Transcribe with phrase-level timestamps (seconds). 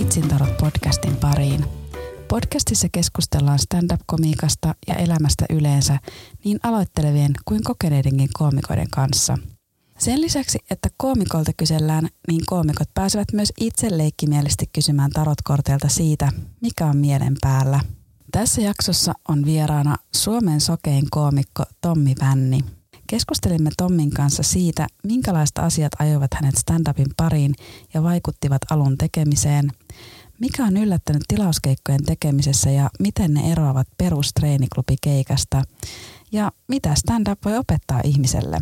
[0.00, 1.64] Vitsintarot podcastin pariin.
[2.28, 5.98] Podcastissa keskustellaan stand-up-komiikasta ja elämästä yleensä
[6.44, 9.38] niin aloittelevien kuin kokeneidenkin koomikoiden kanssa.
[9.98, 16.86] Sen lisäksi, että koomikolta kysellään, niin koomikot pääsevät myös itse leikkimielisesti kysymään tarotkorteilta siitä, mikä
[16.86, 17.80] on mielen päällä.
[18.32, 22.60] Tässä jaksossa on vieraana Suomen sokein koomikko Tommi Vänni.
[23.10, 27.54] Keskustelimme Tommin kanssa siitä, minkälaista asiat ajoivat hänet stand-upin pariin
[27.94, 29.70] ja vaikuttivat alun tekemiseen,
[30.40, 35.62] mikä on yllättänyt tilauskeikkojen tekemisessä ja miten ne eroavat perustreeniklubikeikasta
[36.32, 38.60] ja mitä stand-up voi opettaa ihmiselle.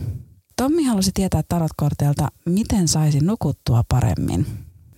[0.57, 4.47] Tommi halusi tietää tarotkorteilta, miten saisi nukuttua paremmin.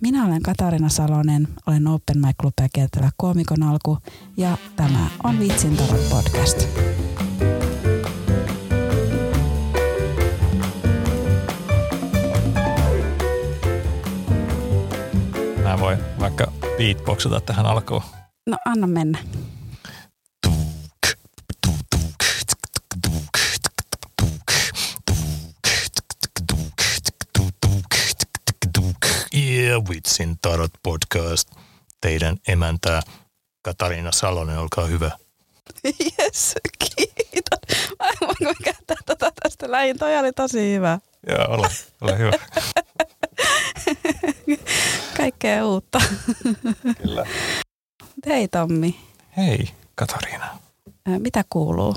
[0.00, 3.98] Minä olen Katarina Salonen, olen Open Mic Clubia kiertävä koomikon alku
[4.36, 6.68] ja tämä on Vitsin tarot podcast.
[15.70, 18.02] Mä voin vaikka beatboxata tähän alkuun.
[18.46, 19.18] No anna mennä.
[29.34, 31.48] Yeah, Vitsin tarot podcast.
[32.00, 33.02] Teidän emäntää
[33.62, 35.10] Katariina Salonen, olkaa hyvä.
[36.18, 37.86] Jes, kiitos.
[38.40, 39.98] Mä käyttää tota tästä lähin?
[39.98, 40.98] Toi oli tosi hyvä.
[41.28, 41.68] Joo, ole,
[42.00, 42.32] ole hyvä.
[45.20, 46.00] Kaikkea uutta.
[47.02, 47.26] Kyllä.
[48.26, 49.00] Hei Tommi,
[49.36, 50.46] Hei Katariina.
[51.06, 51.96] Ää, mitä kuuluu?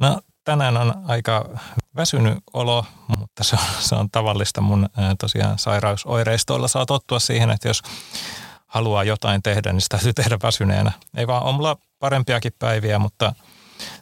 [0.00, 1.58] No tänään on aika
[1.96, 2.84] väsynyt olo,
[3.18, 6.68] mutta se on, se on tavallista mun ää, tosiaan sairausoireistoilla.
[6.68, 7.82] Saa tottua siihen, että jos
[8.66, 10.92] haluaa jotain tehdä, niin sitä täytyy tehdä väsyneenä.
[11.16, 13.34] Ei vaan on mulla parempiakin päiviä, mutta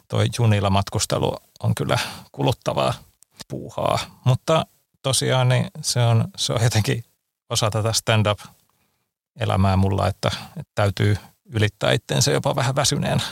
[0.07, 1.99] toi junilla matkustelu on kyllä
[2.31, 2.93] kuluttavaa
[3.47, 3.99] puuhaa.
[4.25, 4.65] Mutta
[5.01, 7.03] tosiaan niin se, on, se on jotenkin
[7.51, 13.23] osa tätä stand-up-elämää mulla, että, että täytyy ylittää itteensä jopa vähän väsyneenä.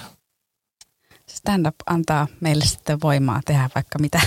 [1.30, 4.22] Stand-up antaa meille sitten voimaa tehdä vaikka mitä.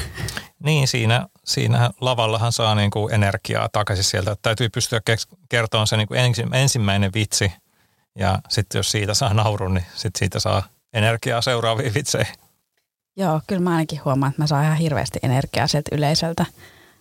[0.59, 4.33] Niin, siinä, siinä lavallahan saa niin kuin energiaa takaisin sieltä.
[4.33, 5.01] Että täytyy pystyä
[5.49, 7.53] kertomaan se niin kuin ensi, ensimmäinen vitsi
[8.19, 12.35] ja sitten jos siitä saa naurun, niin sitten siitä saa energiaa seuraaviin vitseihin.
[13.17, 16.47] Joo, kyllä mä ainakin huomaan, että mä saan ihan hirveästi energiaa sieltä yleisöltä.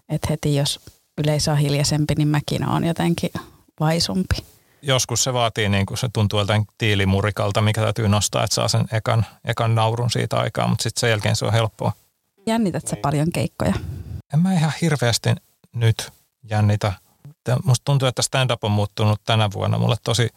[0.09, 0.79] Että heti jos
[1.23, 3.31] yleisö on hiljaisempi, niin mäkin on jotenkin
[3.79, 4.35] vaisumpi.
[4.81, 8.85] Joskus se vaatii, niin kuin se tuntuu joltain tiilimurikalta, mikä täytyy nostaa, että saa sen
[8.91, 11.91] ekan, ekan naurun siitä aikaa, mutta sitten sen jälkeen se on helppoa.
[12.47, 13.73] Jännität sä paljon keikkoja?
[14.33, 15.29] En mä ihan hirveästi
[15.75, 16.11] nyt
[16.43, 16.93] jännitä.
[17.63, 20.29] Musta tuntuu, että stand-up on muuttunut tänä vuonna mulle tosi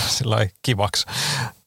[0.62, 1.06] kivaksi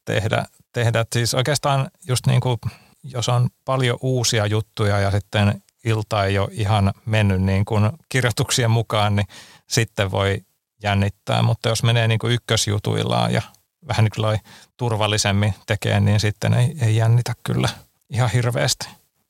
[0.05, 0.45] tehdä.
[0.73, 1.05] tehdä.
[1.13, 2.57] Siis oikeastaan just niin kuin,
[3.03, 8.71] jos on paljon uusia juttuja ja sitten ilta ei ole ihan mennyt niin kuin kirjoituksien
[8.71, 9.27] mukaan, niin
[9.69, 10.41] sitten voi
[10.83, 11.41] jännittää.
[11.41, 13.41] Mutta jos menee niin kuin ykkösjutuillaan ja
[13.87, 14.39] vähän niin kuin
[14.77, 17.69] turvallisemmin tekee, niin sitten ei, ei jännitä kyllä
[18.09, 18.87] ihan hirveästi.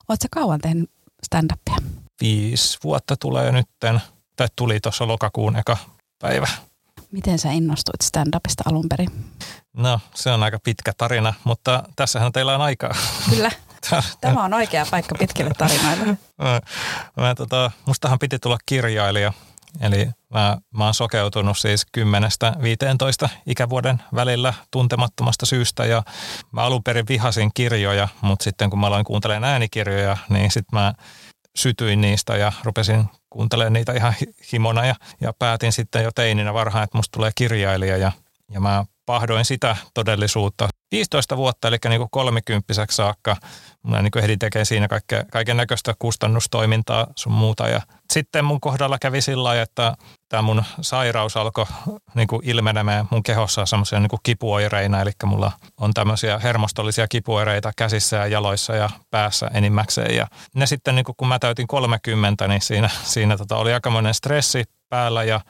[0.08, 0.90] Oletko kauan tehnyt
[1.26, 1.84] stand-upia?
[2.22, 4.02] Viisi vuotta tulee nytten,
[4.36, 5.78] tai tuli tuossa lokakuun eka
[6.22, 6.48] päivä.
[7.12, 9.10] Miten sä innostuit stand-upista alun perin?
[9.74, 12.96] No, se on aika pitkä tarina, mutta tässähän teillä on aikaa.
[13.30, 13.52] Kyllä.
[14.22, 16.06] Tämä on oikea paikka pitkille tarinoille.
[16.38, 16.62] mä,
[17.18, 19.34] mä, tota, mustahan piti tulla kirjailija,
[19.82, 21.86] eli mä, mä oon sokeutunut siis
[23.26, 26.04] 10-15 ikävuoden välillä tuntemattomasta syystä ja
[26.52, 30.94] mä alun perin vihasin kirjoja, mutta sitten kun mä aloin kuuntelemaan äänikirjoja, niin sitten mä
[31.56, 36.54] sytyin niistä ja rupesin kuuntelemaan niitä ihan hi- himona ja, ja päätin sitten jo teininä
[36.54, 38.12] varhaan, että musta tulee kirjailija ja,
[38.52, 43.36] ja mä pahdoin sitä todellisuutta 15 vuotta, eli niin kuin kolmikymppiseksi saakka.
[43.86, 44.88] Mä niin ehdin tekemään siinä
[45.32, 47.68] kaiken näköistä kustannustoimintaa sun muuta.
[47.68, 47.82] Ja
[48.14, 49.94] sitten mun kohdalla kävi sillä lailla, että
[50.30, 51.66] tämä mun sairaus alkoi
[52.16, 55.02] niin ilmenemään mun kehossa semmoisia niin kipuoireina.
[55.02, 60.16] Eli mulla on tämmöisiä hermostollisia kipuoireita käsissä ja jaloissa ja päässä enimmäkseen.
[60.16, 64.64] Ja ne sitten, niin kun mä täytin 30, niin siinä, siinä tota oli aikamoinen stressi
[64.90, 65.42] päällä ja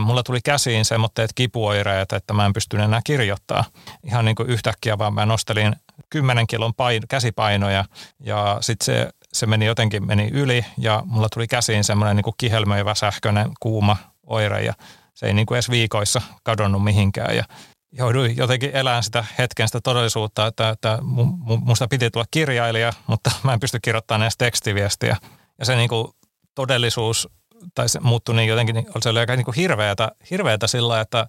[0.00, 3.64] mulla tuli käsiin semmoitteet kipuoireet, että mä en pystynyt enää kirjoittaa.
[4.04, 5.76] Ihan niin kuin yhtäkkiä vaan mä nostelin
[6.10, 7.84] 10 kilon pain- käsipainoja
[8.20, 12.94] ja sitten se, se meni jotenkin meni yli ja mulla tuli käsiin semmoinen niin kihelmöivä
[12.94, 13.96] sähköinen kuuma
[14.26, 14.74] oire ja
[15.14, 17.44] se ei niin kuin edes viikoissa kadonnut mihinkään ja
[17.92, 22.92] jouduin jotenkin elämään sitä hetken sitä todellisuutta, että, että mu- mu- musta piti tulla kirjailija,
[23.06, 25.16] mutta mä en pysty kirjoittamaan edes tekstiviestiä.
[25.58, 26.08] Ja se niin kuin
[26.54, 27.28] todellisuus
[27.74, 31.26] tai se muuttui niin jotenkin, niin se oli aika niin kuin hirveätä, hirveätä sillä että,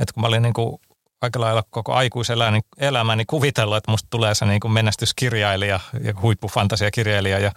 [0.00, 0.80] että kun mä olin niin kuin
[1.20, 7.38] aika lailla koko aikuiselämäni elämäni kuvitellut, että musta tulee se niin kuin menestyskirjailija ja huippufantasiakirjailija
[7.38, 7.52] ja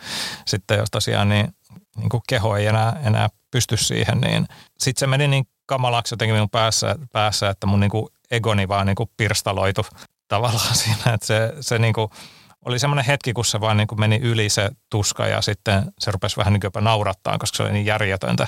[0.48, 1.56] sitten jos tosiaan niin,
[1.98, 4.48] niin kuin keho ei enää, enää pysty siihen, niin
[4.80, 8.86] sitten se meni niin kamalaksi jotenkin minun päässä, päässä että mun niin kuin egoni vaan
[8.86, 9.86] niin kuin pirstaloitu
[10.27, 12.10] tavallaan siinä, että se, se niin kuin
[12.65, 16.12] oli semmoinen hetki, kun se vaan niin kuin meni yli se tuska ja sitten se
[16.12, 18.48] rupesi vähän niin kuin jopa naurattaa, koska se oli niin järjetöntä,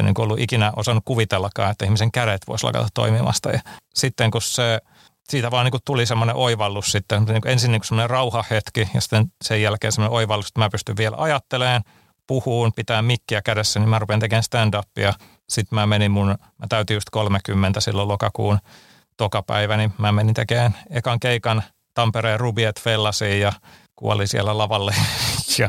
[0.00, 3.50] että niin ollut ikinä osannut kuvitellakaan, että ihmisen kädet voisi lakata toimimasta.
[3.50, 3.60] Ja
[3.94, 4.80] sitten kun se,
[5.28, 9.26] siitä vaan niin tuli semmoinen oivallus sitten, niin kuin ensin niin semmoinen rauhahetki ja sitten
[9.44, 11.82] sen jälkeen semmoinen oivallus, että mä pystyn vielä ajattelemaan,
[12.26, 15.12] puhuun, pitää mikkiä kädessä, niin mä rupean tekemään stand-upia.
[15.48, 18.58] Sitten mä menin mun, mä täytin just 30 silloin lokakuun
[19.16, 21.62] tokapäivä, niin mä menin tekemään ekan keikan
[21.94, 23.52] Tampereen Rubiet Fellasiin ja
[23.96, 24.94] kuoli siellä lavalle.
[25.58, 25.68] ja,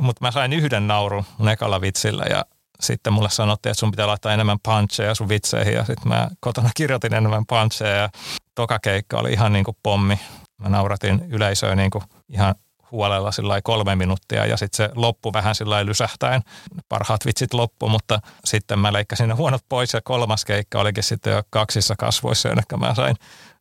[0.00, 2.44] mutta mä sain yhden naurun mun ekalla vitsillä ja
[2.80, 6.70] sitten mulle sanottiin, että sun pitää laittaa enemmän puncheja sun vitseihin ja sitten mä kotona
[6.76, 8.08] kirjoitin enemmän puncheja ja
[8.54, 10.20] toka keikka oli ihan niin kuin pommi.
[10.58, 12.54] Mä nauratin yleisöä niin kuin ihan
[12.90, 16.42] huolella sillä kolme minuuttia ja sitten se loppu vähän sillä lysähtäen.
[16.88, 21.32] Parhaat vitsit loppu, mutta sitten mä leikkasin ne huonot pois ja kolmas keikka olikin sitten
[21.32, 23.16] jo kaksissa kasvoissa, jonne mä sain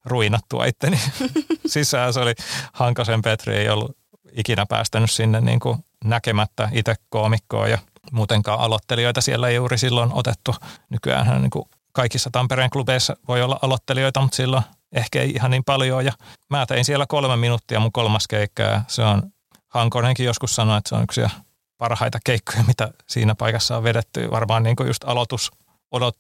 [0.06, 1.00] ruinattua itteni
[1.66, 2.14] sisään.
[2.14, 2.34] Se oli
[2.74, 3.98] Hankasen Petri, ei ollut
[4.32, 7.78] ikinä päästänyt sinne niin kuin näkemättä itse koomikkoa ja
[8.12, 10.56] muutenkaan aloittelijoita siellä ei juuri silloin otettu.
[10.90, 15.64] Nykyään niin kuin kaikissa Tampereen klubeissa voi olla aloittelijoita, mutta silloin ehkä ei ihan niin
[15.64, 16.06] paljon.
[16.06, 16.12] Ja
[16.50, 19.24] mä tein siellä kolme minuuttia mun kolmas keikka ja se on,
[19.68, 21.22] Hankonenkin joskus sanoi, että se on yksi
[21.78, 24.32] parhaita keikkoja, mitä siinä paikassa on vedetty.
[24.32, 25.52] Varmaan niin kuin just aloitus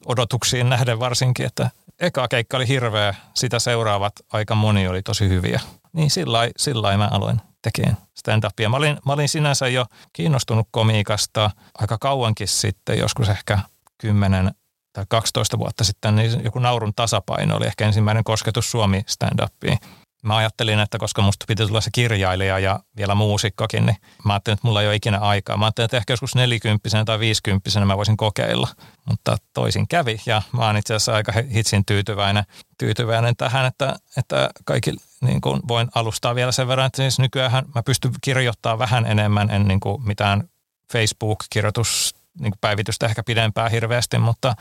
[0.05, 5.61] odotuksiin nähden varsinkin, että eka keikka oli hirveä, sitä seuraavat aika moni oli tosi hyviä.
[5.93, 6.09] Niin
[6.57, 8.69] sillä mä aloin tekemään stand-upia.
[8.69, 13.59] Mä olin, mä olin sinänsä jo kiinnostunut komiikasta aika kauankin sitten, joskus ehkä
[13.97, 14.51] 10
[14.93, 19.77] tai 12 vuotta sitten, niin joku naurun tasapaino oli ehkä ensimmäinen kosketus Suomi stand-upiin.
[20.25, 24.53] Mä ajattelin, että koska musta piti tulla se kirjailija ja vielä muusikkokin, niin mä ajattelin,
[24.53, 25.57] että mulla ei ole ikinä aikaa.
[25.57, 28.67] Mä ajattelin, että ehkä joskus nelikymppisenä tai viisikymppisenä mä voisin kokeilla,
[29.09, 32.43] mutta toisin kävi ja mä oon itse asiassa aika hitsin tyytyväinen,
[32.77, 37.65] tyytyväinen tähän, että, että kaikki niin kuin voin alustaa vielä sen verran, että siis nykyään
[37.75, 40.49] mä pystyn kirjoittamaan vähän enemmän, en niin kuin mitään
[40.93, 44.55] Facebook-kirjoitus niin kuin päivitystä ehkä pidempään hirveästi, mutta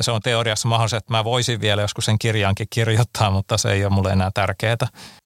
[0.00, 3.84] se on teoriassa mahdollista, että mä voisin vielä joskus sen kirjaankin kirjoittaa, mutta se ei
[3.84, 4.76] ole mulle enää tärkeää.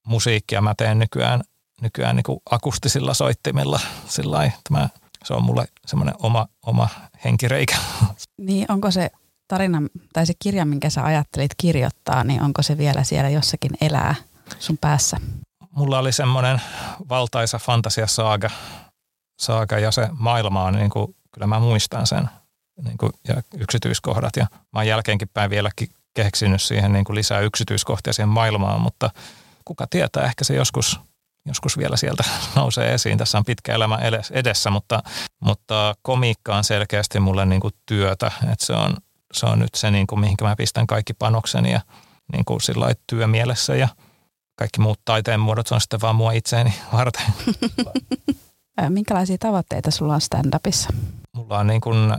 [0.06, 1.40] Musiikkia mä teen nykyään,
[1.80, 4.88] nykyään niin kuin akustisilla soittimilla sillä tämä
[5.24, 6.88] se on mulle semmoinen oma, oma
[7.24, 7.76] henkireikä.
[8.38, 9.10] Niin, onko se
[9.48, 14.14] tarina tai se kirja, minkä sä ajattelit kirjoittaa, niin onko se vielä siellä jossakin elää
[14.58, 15.16] sun päässä?
[15.70, 16.62] Mulla oli semmoinen
[17.08, 18.50] valtaisa fantasiasaaga
[19.40, 22.28] saaga ja se maailma on niin kuin kyllä mä muistan sen
[22.84, 24.36] niin kuin, ja yksityiskohdat.
[24.36, 29.10] Ja mä oon jälkeenkin päin vieläkin keksinyt siihen niin kuin lisää yksityiskohtia siihen maailmaan, mutta
[29.64, 31.00] kuka tietää, ehkä se joskus,
[31.46, 32.24] joskus vielä sieltä
[32.56, 33.18] nousee esiin.
[33.18, 33.98] Tässä on pitkä elämä
[34.30, 35.02] edessä, mutta,
[35.40, 38.96] mutta komiikka on selkeästi mulle niin kuin työtä, että se on,
[39.32, 41.80] se on nyt se, niin kuin, mihinkä mä pistän kaikki panokseni ja
[42.32, 43.88] niin kuin sillä työmielessä ja
[44.56, 47.24] kaikki muut taiteen muodot on sitten vaan mua itseäni varten.
[48.88, 50.88] Minkälaisia tavoitteita sulla on stand-upissa?
[51.36, 52.18] mulla on niin kuin, ä,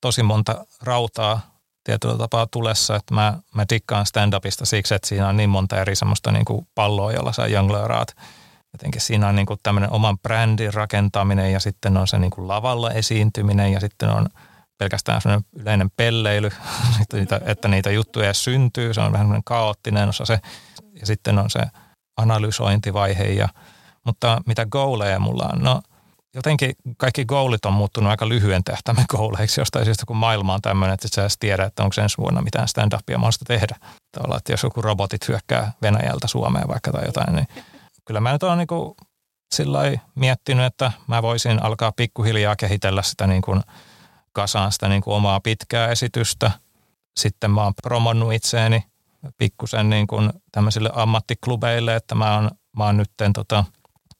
[0.00, 1.40] tosi monta rautaa
[1.84, 5.96] tietyllä tapaa tulessa, että mä, mä dikkaan stand-upista siksi, että siinä on niin monta eri
[5.96, 8.16] semmoista niin kuin palloa, jolla sä jongleeraat.
[8.72, 12.48] Jotenkin siinä on niin kuin tämmöinen oman brändin rakentaminen ja sitten on se niin kuin
[12.48, 14.26] lavalla esiintyminen ja sitten on
[14.78, 16.50] pelkästään semmoinen yleinen pelleily,
[17.46, 18.94] että niitä juttuja syntyy.
[18.94, 20.40] Se on vähän semmoinen kaoottinen osa se.
[21.00, 21.60] Ja sitten on se
[22.16, 23.24] analysointivaihe.
[23.24, 23.48] Ja,
[24.06, 25.62] mutta mitä goaleja mulla on?
[25.62, 25.82] No
[26.34, 30.94] jotenkin kaikki goolit on muuttunut aika lyhyen tähtäimen gooleiksi jostain syystä, kun maailma on tämmöinen,
[30.94, 33.76] että sä edes tiedä, että onko ensi vuonna mitään stand-upia mahdollista tehdä.
[34.12, 37.48] Tavallaan, että jos joku robotit hyökkää Venäjältä Suomeen vaikka tai jotain, niin
[38.04, 38.96] kyllä mä nyt oon niin
[39.54, 39.78] sillä
[40.14, 43.62] miettinyt, että mä voisin alkaa pikkuhiljaa kehitellä sitä niin kuin
[44.32, 46.50] kasaan sitä niin kuin omaa pitkää esitystä.
[47.20, 48.84] Sitten mä oon promonnut itseäni
[49.38, 53.64] pikkusen niin kuin tämmöisille ammattiklubeille, että mä oon, mä oon nytten tota,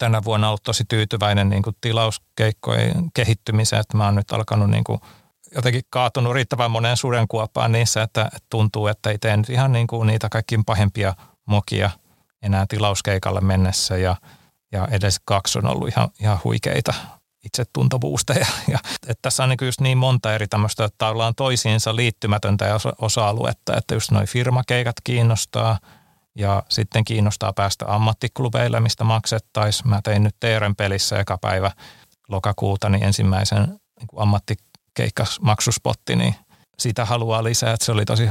[0.00, 4.85] tänä vuonna ollut tosi tyytyväinen niin kuin tilauskeikkojen kehittymiseen, että mä oon nyt alkanut niin
[4.85, 5.00] kuin
[5.54, 9.87] jotenkin kaatunut riittävän moneen sudenkuoppaan niissä, että, että tuntuu, että ei tee nyt ihan niin
[9.87, 11.14] kuin niitä kaikkiin pahempia
[11.47, 11.90] mokia
[12.42, 14.16] enää tilauskeikalle mennessä ja,
[14.73, 16.95] ja edes kaksi on ollut ihan, ihan huikeita
[17.45, 18.47] itsetuntobuusteja.
[18.69, 22.78] Ja, että tässä on niin just niin monta eri tämmöistä, että ollaan toisiinsa liittymätöntä ja
[23.00, 25.78] osa-aluetta, että just noin firmakeikat kiinnostaa–
[26.40, 29.88] ja sitten kiinnostaa päästä ammattiklubeille, mistä maksettaisiin.
[29.88, 31.70] Mä tein nyt Teeren pelissä eka päivä
[32.28, 36.35] lokakuuta niin ensimmäisen niin ammattikeikkasmaksuspotti, niin
[36.78, 38.28] sitä haluaa lisää, että se oli tosi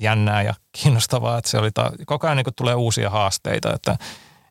[0.00, 3.96] jännää ja kiinnostavaa, että se oli ta- koko ajan niin tulee uusia haasteita, että,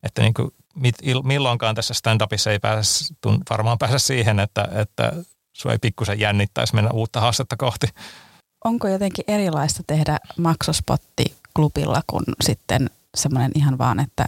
[0.04, 4.68] että niin kuin mit, il, milloinkaan tässä stand-upissa ei pääse, tun, varmaan pääse siihen, että,
[4.72, 5.14] että
[5.54, 7.88] sua ei pikkusen jännittäisi mennä uutta haastetta kohti.
[8.64, 14.26] onko jotenkin erilaista tehdä maksuspotti klubilla kuin sitten semmoinen ihan vaan, että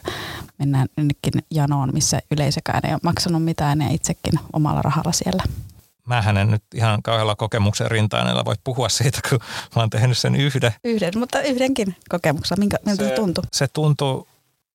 [0.60, 5.44] mennään jonnekin janoon, missä yleisökään ei ole maksanut mitään ja itsekin omalla rahalla siellä?
[6.06, 9.40] Mähän en nyt ihan kauhealla kokemuksen rintaanella voi puhua siitä, kun
[9.76, 10.74] mä oon tehnyt sen yhden.
[10.84, 12.60] Yhden, mutta yhdenkin kokemuksella.
[12.60, 13.44] Minkä, miltä se, se tuntuu?
[13.54, 14.28] Se tuntuu,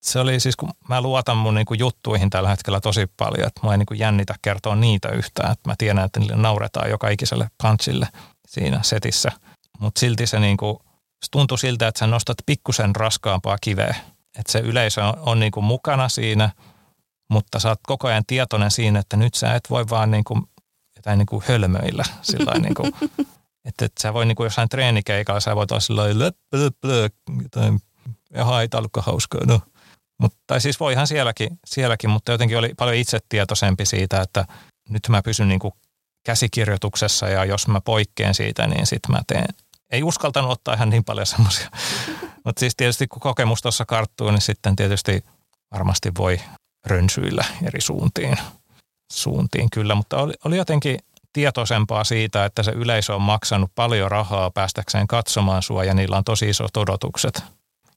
[0.02, 3.60] se oli siis, kun mä luotan mun niin kuin juttuihin tällä hetkellä tosi paljon, että
[3.66, 5.52] mä ei niin kuin jännitä kertoa niitä yhtään.
[5.52, 8.08] Että mä tiedän, että niille nauretaan joka ikiselle punchille
[8.48, 9.32] siinä setissä.
[9.78, 10.78] Mutta silti se, niin kuin,
[11.22, 13.94] se tuntui siltä, että sä nostat pikkusen raskaampaa kiveä.
[14.38, 16.50] Että se yleisö on, on niin kuin mukana siinä,
[17.30, 20.42] mutta sä oot koko ajan tietoinen siinä, että nyt sä et voi vaan niin kuin
[20.96, 22.04] jotain niin kuin hölmöillä.
[22.22, 22.92] Sillä niin kuin,
[23.64, 26.02] että, että sä voi niin kuin jossain treenikeikalla, sä voit olla sillä
[27.42, 27.80] jotain,
[28.34, 29.60] ja haita ollutko hauskaa, no.
[30.18, 34.44] Mut, tai siis voihan sielläkin, sielläkin, mutta jotenkin oli paljon itsetietoisempi siitä, että
[34.88, 35.74] nyt mä pysyn niin kuin
[36.24, 39.54] käsikirjoituksessa ja jos mä poikkean siitä, niin sitten mä teen.
[39.92, 41.70] Ei uskaltanut ottaa ihan niin paljon semmoisia.
[42.44, 45.24] mutta siis tietysti kun kokemus tuossa karttuu, niin sitten tietysti
[45.72, 46.40] varmasti voi
[46.86, 48.38] rönsyillä eri suuntiin
[49.12, 50.98] suuntiin kyllä, mutta oli, oli jotenkin
[51.32, 56.24] tietoisempaa siitä, että se yleisö on maksanut paljon rahaa päästäkseen katsomaan sua ja niillä on
[56.24, 57.44] tosi isot odotukset.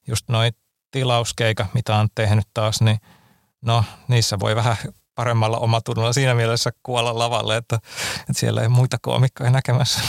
[0.07, 0.53] Just noin
[0.91, 2.97] tilauskeikat, mitä on tehnyt taas, niin
[3.61, 4.77] no niissä voi vähän
[5.15, 7.75] paremmalla omatunnolla siinä mielessä kuolla lavalle, että,
[8.19, 9.99] että siellä ei muita koomikkoja näkemässä.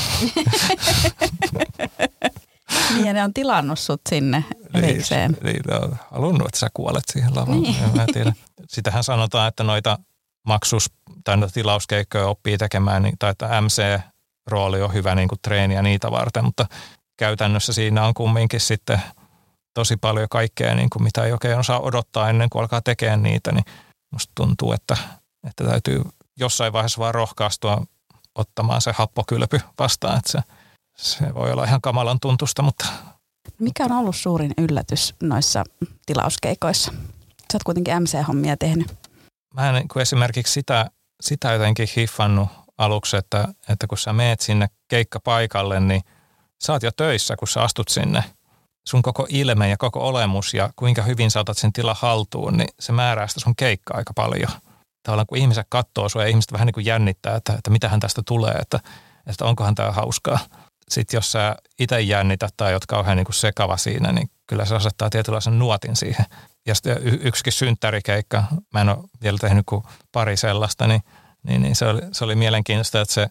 [2.94, 4.44] niin ja ne on tilannut sut sinne
[4.74, 5.36] niin, erikseen.
[5.42, 7.60] Niin, niin on halunnut, että sä kuolet siihen lavalle.
[7.60, 7.96] Niin.
[7.96, 8.32] Mä tiedä.
[8.68, 9.98] Sitähän sanotaan, että noita
[10.46, 10.90] maksus
[11.24, 16.10] tai noita tilauskeikkoja oppii tekemään, niin, tai että MC-rooli on hyvä niin kuin treeniä niitä
[16.10, 16.66] varten, mutta
[17.18, 19.00] käytännössä siinä on kumminkin sitten
[19.74, 23.52] tosi paljon kaikkea, niin kuin mitä ei oikein osaa odottaa ennen kuin alkaa tekemään niitä,
[23.52, 23.64] niin
[24.10, 24.96] musta tuntuu, että,
[25.48, 26.02] että täytyy
[26.36, 27.86] jossain vaiheessa vaan rohkaistua
[28.34, 30.38] ottamaan se happokylpy vastaan, että se,
[30.96, 32.86] se voi olla ihan kamalan tuntusta, mutta...
[33.58, 35.64] Mikä on ollut suurin yllätys noissa
[36.06, 36.92] tilauskeikoissa?
[37.52, 38.96] Sä oot kuitenkin MC-hommia tehnyt
[39.56, 42.48] mä en niin kuin esimerkiksi sitä, sitä jotenkin hiffannut
[42.78, 46.02] aluksi, että, että kun sä meet sinne keikkapaikalle, niin
[46.64, 48.24] sä oot jo töissä, kun sä astut sinne.
[48.88, 52.68] Sun koko ilme ja koko olemus ja kuinka hyvin sä otat sen tila haltuun, niin
[52.80, 54.50] se määrää sitä sun keikkaa aika paljon.
[55.02, 58.22] Tavallaan kun ihmiset katsoo sua ja ihmiset vähän niin kuin jännittää, että, että mitähän tästä
[58.26, 58.80] tulee, että,
[59.26, 60.38] että onkohan tämä hauskaa.
[60.88, 64.76] Sitten jos sä itse jännität tai oot kauhean niin kuin sekava siinä, niin kyllä se
[64.76, 66.26] asettaa tietynlaisen nuotin siihen
[66.66, 71.02] ja sitten yksikin synttärikeikka, mä en ole vielä tehnyt kuin pari sellaista, niin,
[71.42, 73.26] niin, niin se, oli, se oli mielenkiintoista, että se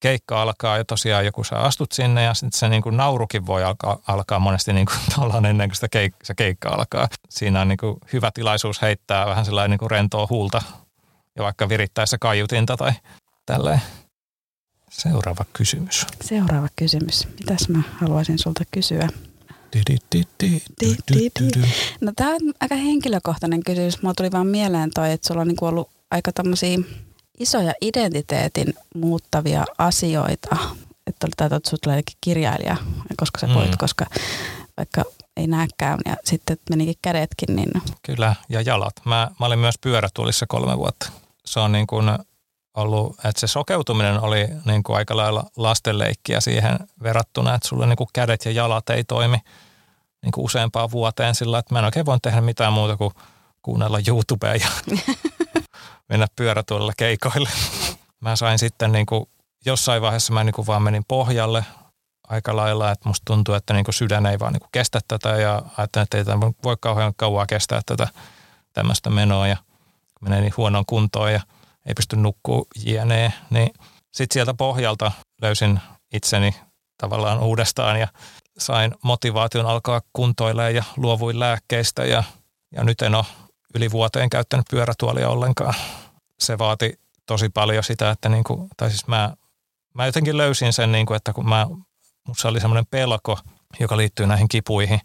[0.00, 3.64] keikka alkaa ja tosiaan joku sä astut sinne ja sitten se niin kuin naurukin voi
[3.64, 7.08] alkaa, alkaa monesti niin kuin ennen kuin sitä keik, se keikka alkaa.
[7.28, 10.62] Siinä on niin kuin hyvä tilaisuus heittää vähän sellainen niin kuin rentoa huulta
[11.36, 12.92] ja vaikka virittäessä kaiutinta tai
[13.46, 13.80] tälleen.
[14.90, 16.06] Seuraava kysymys.
[16.20, 17.28] Seuraava kysymys.
[17.40, 19.08] Mitäs mä haluaisin sulta kysyä?
[22.00, 24.02] No tämä on aika henkilökohtainen kysymys.
[24.02, 26.78] Mulla tuli vaan mieleen toi, että sulla on niinku ollut aika tämmöisiä
[27.38, 30.56] isoja identiteetin muuttavia asioita.
[31.06, 32.76] Että oli että sut tulee kirjailija,
[33.16, 33.76] koska sä voit, mm.
[33.78, 34.06] koska
[34.76, 35.02] vaikka
[35.36, 37.56] ei näkään ja sitten menikin kädetkin.
[37.56, 37.70] Niin...
[38.02, 38.94] Kyllä, ja jalat.
[39.04, 41.12] Mä, mä olin myös pyörätuolissa kolme vuotta.
[41.44, 42.10] Se on niin kuin
[42.74, 47.96] ollut, että se sokeutuminen oli niin kuin aika lailla lastenleikkiä siihen verrattuna, että sulla niin
[47.96, 49.36] kuin kädet ja jalat ei toimi
[50.22, 53.14] niin kuin useampaan vuoteen sillä, että mä en oikein voi tehdä mitään muuta kuin
[53.62, 54.68] kuunnella YouTubea ja
[56.08, 57.48] mennä pyörätuolilla keikoille.
[58.20, 59.26] Mä sain sitten niin kuin,
[59.66, 61.64] jossain vaiheessa mä niin kuin vaan menin pohjalle
[62.28, 65.28] aika lailla, että musta tuntuu, että niin kuin sydän ei vaan niin kuin kestä tätä
[65.28, 68.08] ja ajattelin, että ei tämä voi kauhean kauan kestää tätä
[68.72, 69.56] tämmöistä menoa ja
[70.20, 71.40] menee niin huonoon kuntoon ja–
[71.86, 73.32] ei pysty nukkuu jne.
[73.50, 73.70] Niin
[74.12, 75.12] sitten sieltä pohjalta
[75.42, 75.80] löysin
[76.12, 76.54] itseni
[76.98, 78.08] tavallaan uudestaan ja
[78.58, 82.24] sain motivaation alkaa kuntoilemaan ja luovuin lääkkeistä ja,
[82.72, 83.24] ja nyt en ole
[83.74, 85.74] yli vuoteen käyttänyt pyörätuolia ollenkaan.
[86.38, 89.32] Se vaati tosi paljon sitä, että niin kuin, tai siis mä,
[89.94, 91.66] mä jotenkin löysin sen, niin kuin, että kun mä,
[92.28, 93.38] musta oli semmoinen pelko,
[93.80, 95.00] joka liittyy näihin kipuihin,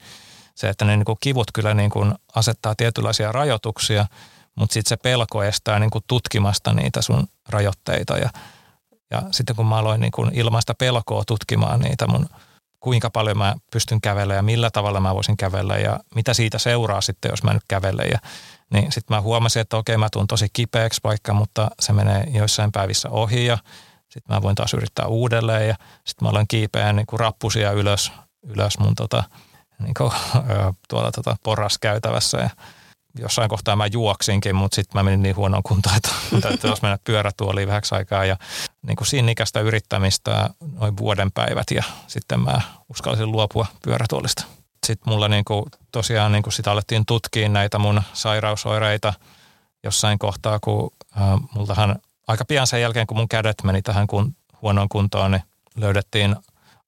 [0.56, 4.06] se, että ne niin kuin kivut kyllä niin kuin asettaa tietynlaisia rajoituksia–
[4.56, 8.18] mutta sitten se pelko estää niin kuin tutkimasta niitä sun rajoitteita.
[8.18, 8.30] Ja,
[9.12, 12.30] ja sitten kun mä aloin niin kuin ilmaista pelkoa tutkimaan niitä mun,
[12.80, 17.02] kuinka paljon mä pystyn kävelemään ja millä tavalla mä voisin kävellä ja mitä siitä seuraa
[17.02, 18.10] sitten, jos mä nyt kävelen.
[18.12, 18.20] Ja
[18.72, 22.72] niin sitten mä huomasin, että okei mä tuun tosi kipeäksi vaikka, mutta se menee joissain
[22.72, 23.58] päivissä ohi ja
[24.10, 25.76] sitten mä voin taas yrittää uudelleen ja
[26.06, 28.12] sitten mä olen kiipeä niin kuin rappusia ylös,
[28.44, 29.24] ylös mun tota,
[29.80, 30.12] niin kuin,
[30.90, 32.50] tuolla tota porraskäytävässä ja
[33.20, 36.10] jossain kohtaa mä juoksinkin, mutta sitten mä menin niin huonoon kuntoon, että
[36.42, 38.26] täytyy mennä pyörätuoliin vähäksi aikaa.
[38.26, 38.38] Ja
[38.88, 40.50] niin kuin siinä ikäistä yrittämistä
[40.80, 44.44] noin vuoden päivät ja sitten mä uskalsin luopua pyörätuolista.
[44.86, 49.14] Sitten mulla niin kuin, tosiaan niin kuin sitä alettiin tutkia näitä mun sairausoireita
[49.84, 51.96] jossain kohtaa, kun äh, multahan
[52.28, 55.44] aika pian sen jälkeen, kun mun kädet meni tähän kun, huonoon kuntoon, niin
[55.76, 56.36] löydettiin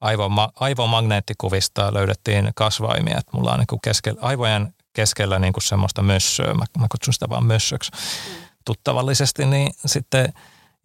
[0.01, 3.17] aivoma, aivomagneettikuvista löydettiin kasvaimia.
[3.17, 7.29] Että mulla on niin keskellä, aivojen keskellä niin kuin semmoista mössöä, mä, mä kutsun sitä
[7.29, 8.45] vaan mössöksi mm.
[8.65, 10.33] tuttavallisesti, niin sitten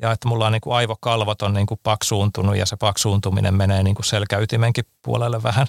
[0.03, 3.83] ja että mulla on niin kuin aivokalvot on niin kuin paksuuntunut ja se paksuuntuminen menee
[3.83, 5.67] niin kuin selkäytimenkin puolelle vähän.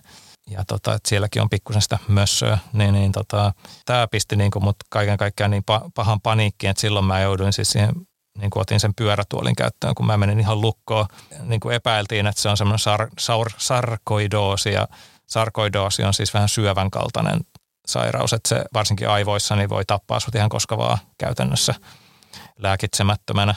[0.50, 3.53] Ja tota, että sielläkin on pikkusen sitä mössöä, niin, niin tota,
[3.86, 5.63] tämä pisti niin kuin mut kaiken kaikkiaan niin
[5.96, 7.91] pahan paniikkiin, että silloin mä jouduin siis siihen
[8.38, 11.06] niin kuin otin sen pyörätuolin käyttöön, kun mä menin ihan lukkoon.
[11.44, 14.88] Niin kuin epäiltiin, että se on semmoinen sar, sar, sarkoidoosi ja
[15.27, 17.39] sarkoidoosi on siis vähän syövän kaltainen
[17.88, 21.74] sairaus, että se varsinkin aivoissa niin voi tappaa sut ihan koska vaan käytännössä
[22.58, 23.56] lääkitsemättömänä.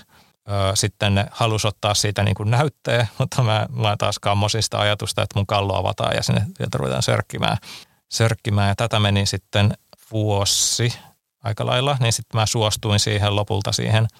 [0.75, 5.23] Sitten ne halusi ottaa siitä niin kuin näytteen, mutta mä, mä taas kammosin sitä ajatusta,
[5.23, 7.57] että mun kallo avataan ja sinne sieltä ruvetaan sörkkimään.
[8.13, 8.69] sörkkimään.
[8.69, 9.75] Ja tätä meni sitten
[10.13, 10.93] vuosi
[11.45, 14.09] aika lailla, niin sitten mä suostuin siihen lopulta siihen–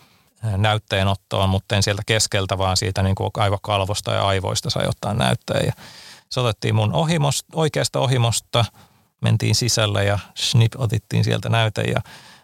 [0.57, 5.67] näytteenottoon, mutta en sieltä keskeltä, vaan siitä niin kuin aivokalvosta ja aivoista sai ottaa näytteen.
[5.67, 5.73] Ja
[6.31, 8.65] se otettiin mun ohimosta, oikeasta ohimosta,
[9.21, 12.01] mentiin sisälle ja snip otettiin sieltä näyte ja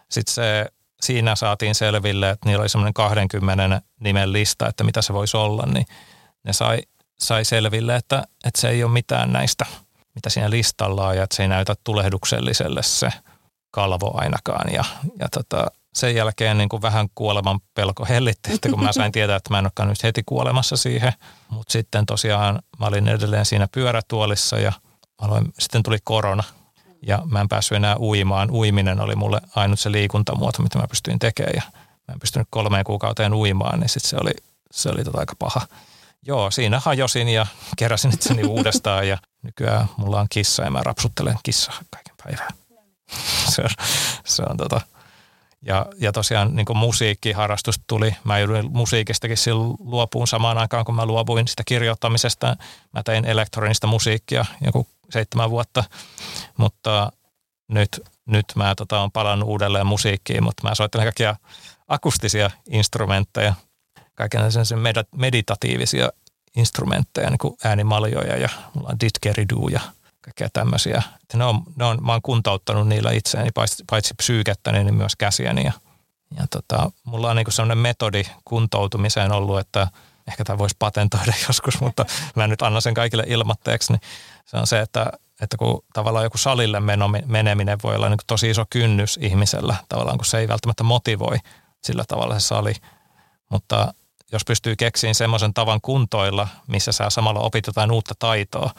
[0.09, 0.65] sitten se
[1.01, 5.65] siinä saatiin selville, että niillä oli semmoinen 20 nimen lista, että mitä se voisi olla,
[5.65, 5.85] niin
[6.43, 6.79] ne sai,
[7.19, 9.65] sai selville, että, että se ei ole mitään näistä,
[10.15, 13.09] mitä siinä listalla on ja että se ei näytä tulehdukselliselle se
[13.71, 14.73] kalvo ainakaan.
[14.73, 14.83] Ja,
[15.19, 19.35] ja tota, sen jälkeen niin kuin vähän kuoleman pelko hellitti, että kun mä sain tietää,
[19.35, 21.13] että mä en olekaan nyt heti kuolemassa siihen.
[21.49, 24.73] Mutta sitten tosiaan mä olin edelleen siinä pyörätuolissa ja
[25.17, 26.43] aloin, sitten tuli korona
[27.01, 28.51] ja mä en päässyt enää uimaan.
[28.51, 31.61] Uiminen oli mulle ainut se liikuntamuoto, mitä mä pystyin tekemään ja
[32.07, 34.31] mä en pystynyt kolmeen kuukauteen uimaan, niin sitten se oli,
[34.71, 35.61] se oli tota aika paha.
[36.25, 37.45] Joo, siinä hajosin ja
[37.77, 42.53] keräsin itseni uudestaan ja nykyään mulla on kissa ja mä rapsuttelen kissaa kaiken päivän.
[43.55, 43.69] Se on,
[44.25, 44.81] se on tota,
[45.61, 48.15] ja, ja tosiaan niin musiikkiharrastus tuli.
[48.23, 52.57] Mä jouduin musiikistakin silloin luopuun samaan aikaan, kun mä luovuin sitä kirjoittamisesta.
[52.93, 55.83] Mä tein elektronista musiikkia joku seitsemän vuotta,
[56.57, 57.11] mutta
[57.67, 61.35] nyt, nyt mä tota, on palannut uudelleen musiikkiin, mutta mä soittelen kaikkia
[61.87, 63.53] akustisia instrumentteja,
[64.15, 64.77] kaikenlaisia
[65.15, 66.09] meditatiivisia
[66.55, 69.79] instrumentteja, niin kuin äänimaljoja ja mulla on didgeridoo ja–
[70.29, 71.03] kaikkea tämmöisiä.
[71.21, 75.15] Että ne on, ne on, mä oon kuntouttanut niillä itseäni, paitsi, paitsi psyykettä, niin myös
[75.15, 75.63] käsiäni.
[75.63, 75.71] Ja,
[76.37, 79.87] ja tota, mulla on niinku sellainen metodi kuntoutumiseen ollut, että
[80.27, 84.01] ehkä tämä voisi patentoida joskus, mutta mä nyt annan sen kaikille ilmatteeksi, niin
[84.45, 85.11] se on se, että,
[85.41, 90.17] että kun tavallaan joku salille meno, meneminen voi olla niin tosi iso kynnys ihmisellä, tavallaan
[90.17, 91.37] kun se ei välttämättä motivoi
[91.83, 92.73] sillä tavalla se sali,
[93.49, 93.93] mutta
[94.31, 98.73] jos pystyy keksiin semmoisen tavan kuntoilla, missä sä samalla opit jotain uutta taitoa,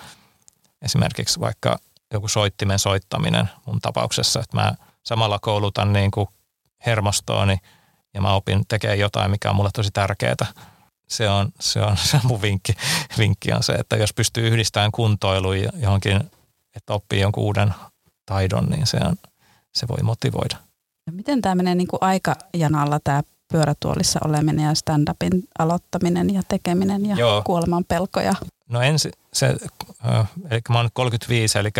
[0.83, 1.79] esimerkiksi vaikka
[2.13, 6.29] joku soittimen soittaminen mun tapauksessa, että mä samalla koulutan niin kuin
[6.87, 7.57] hermostooni
[8.15, 10.47] ja mä opin tekemään jotain, mikä on mulle tosi tärkeää.
[11.09, 12.73] Se on, se on, se on mun vinkki.
[13.19, 16.31] Vinkki on se, että jos pystyy yhdistämään kuntoiluun johonkin,
[16.77, 17.75] että oppii jonkun uuden
[18.27, 19.17] taidon, niin se, on,
[19.75, 20.57] se voi motivoida.
[21.11, 27.17] Miten tämä menee niin kuin aikajanalla tämä pyörätuolissa oleminen ja stand-upin aloittaminen ja tekeminen ja
[27.17, 27.43] Joo.
[27.47, 28.35] kuoleman pelkoja?
[28.71, 29.47] No ensi, se,
[30.51, 31.71] eli mä oon nyt 35, eli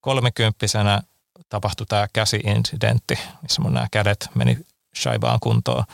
[0.00, 1.02] kolmekymppisenä
[1.48, 4.58] tapahtui tämä käsi-incidentti, missä mun nämä kädet meni
[4.96, 5.84] shaibaan kuntoon.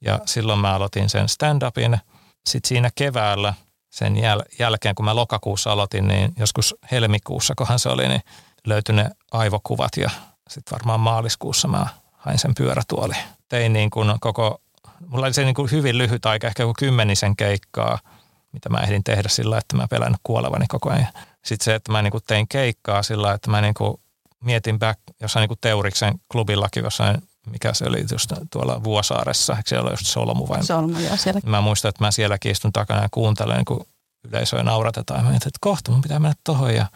[0.00, 1.98] Ja silloin mä aloitin sen stand-upin.
[2.46, 3.54] Sitten siinä keväällä
[3.90, 8.22] sen jäl- jälkeen, kun mä lokakuussa aloitin, niin joskus helmikuussa, kohan se oli, niin
[8.66, 10.10] löytyi ne aivokuvat ja
[10.48, 13.14] sitten varmaan maaliskuussa mä hain sen pyörätuoli.
[13.48, 14.60] Tein niin kuin koko,
[15.06, 17.98] mulla oli se niin kuin hyvin lyhyt aika, ehkä kymmenisen keikkaa–
[18.54, 21.06] mitä mä ehdin tehdä sillä, että mä pelän kuolevani koko ajan.
[21.44, 24.00] Sitten se, että mä niinku tein keikkaa sillä, että mä niinku
[24.44, 29.82] mietin back jossain niinku Teuriksen klubillakin jossain, mikä se oli just tuolla Vuosaaressa, eikö siellä
[29.82, 30.64] ole just Solmu vai?
[30.64, 31.40] Solmu, joo, siellä.
[31.46, 33.86] Mä muistan, että mä sielläkin istun takana ja kuuntelen, kun
[34.28, 35.24] yleisöä nauratetaan.
[35.24, 36.86] Mä mietin, että kohta mun pitää mennä tohon ja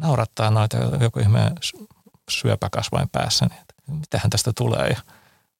[0.00, 1.52] naurattaa noita joku ihme
[2.30, 3.46] syöpäkasvain päässä.
[3.46, 4.88] Niin, että mitähän tästä tulee.
[4.88, 4.96] Ja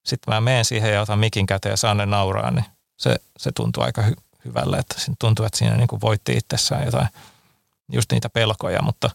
[0.04, 2.64] sitten mä menen siihen ja otan mikin käteen ja saan ne nauraa, niin
[2.98, 7.08] se, se tuntuu aika hy- hyvälle, että tuntuu, että siinä niin kuin voitti itsessään jotain,
[7.92, 9.10] just niitä pelkoja, mutta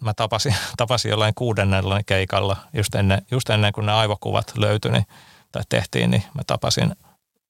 [0.00, 5.06] mä tapasin, tapasin jollain kuudennella keikalla just ennen, just ennen kuin ne aivokuvat löytyi niin,
[5.52, 6.96] tai tehtiin, niin mä tapasin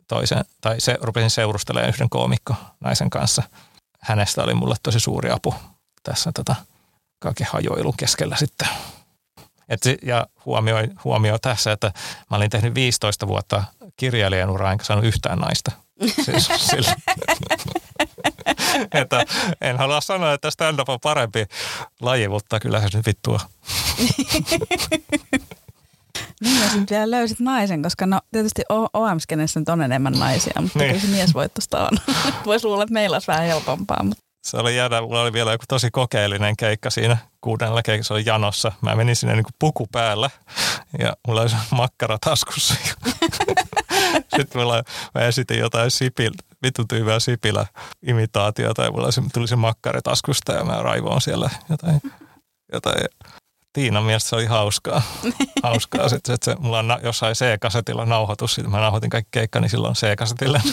[0.08, 3.42] toisen, tai se, rupesin seurustelemaan yhden koomikko naisen kanssa.
[4.00, 5.54] Hänestä oli mulle tosi suuri apu
[6.02, 6.54] tässä tota,
[7.18, 8.68] kaiken hajoilun keskellä sitten.
[9.68, 11.92] Et, ja huomio, huomio tässä, että
[12.30, 13.64] mä olin tehnyt 15 vuotta
[13.96, 15.72] kirjailijan uraa, enkä saanut yhtään naista.
[16.24, 16.94] Siis, sillä.
[19.00, 19.24] että
[19.60, 21.46] en halua sanoa, että stand-up on parempi
[22.00, 23.40] laji, mutta kyllähän se nyt vittua.
[26.40, 30.78] Niin, ja sitten vielä löysit naisen, koska no tietysti OM-skenessä nyt on enemmän naisia, mutta
[30.78, 30.88] niin.
[30.88, 31.98] kyllä se miesvoittosta on.
[32.46, 34.02] Voisi luulla, että meillä olisi vähän helpompaa.
[34.02, 34.24] Mutta.
[34.44, 38.22] Se oli jäädä, mulla oli vielä joku tosi kokeellinen keikka siinä kuudennella keikassa, se oli
[38.26, 38.72] janossa.
[38.80, 40.30] Mä menin sinne niin kuin puku päällä
[40.98, 42.74] ja mulla oli se makkara taskussa.
[44.36, 44.82] Sitten mulla,
[45.14, 47.66] mä esitin jotain sipil, vittu tyyvää sipilä
[48.06, 52.00] imitaatiota ja mulla tuli se makkari taskusta ja mä raivoon siellä jotain,
[52.72, 53.04] jotain
[53.74, 55.02] Tiinan mielestä se oli hauskaa.
[55.62, 59.70] hauskaa sitten, että se, mulla on jossain C-kasetilla nauhoitus, sitten mä nauhoitin kaikki keikka, niin
[59.70, 60.60] silloin C-kasetilla.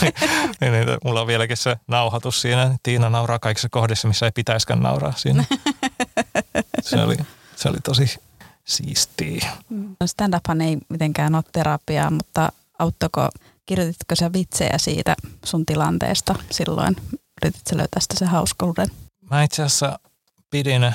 [0.00, 0.14] niin,
[0.60, 2.76] niin, niin, mulla on vieläkin se nauhoitus siinä.
[2.82, 5.44] Tiina nauraa kaikissa kohdissa, missä ei pitäisikään nauraa siinä.
[6.80, 7.16] se, oli,
[7.56, 8.20] se oli tosi
[8.64, 9.50] siistiä.
[9.70, 13.28] No stand-uphan ei mitenkään ole terapiaa, mutta auttako,
[13.66, 16.96] kirjoititko sä vitsejä siitä sun tilanteesta silloin?
[17.42, 18.88] Yritit löytää sitä se hauskauden?
[19.30, 19.98] Mä itse asiassa
[20.50, 20.94] pidin,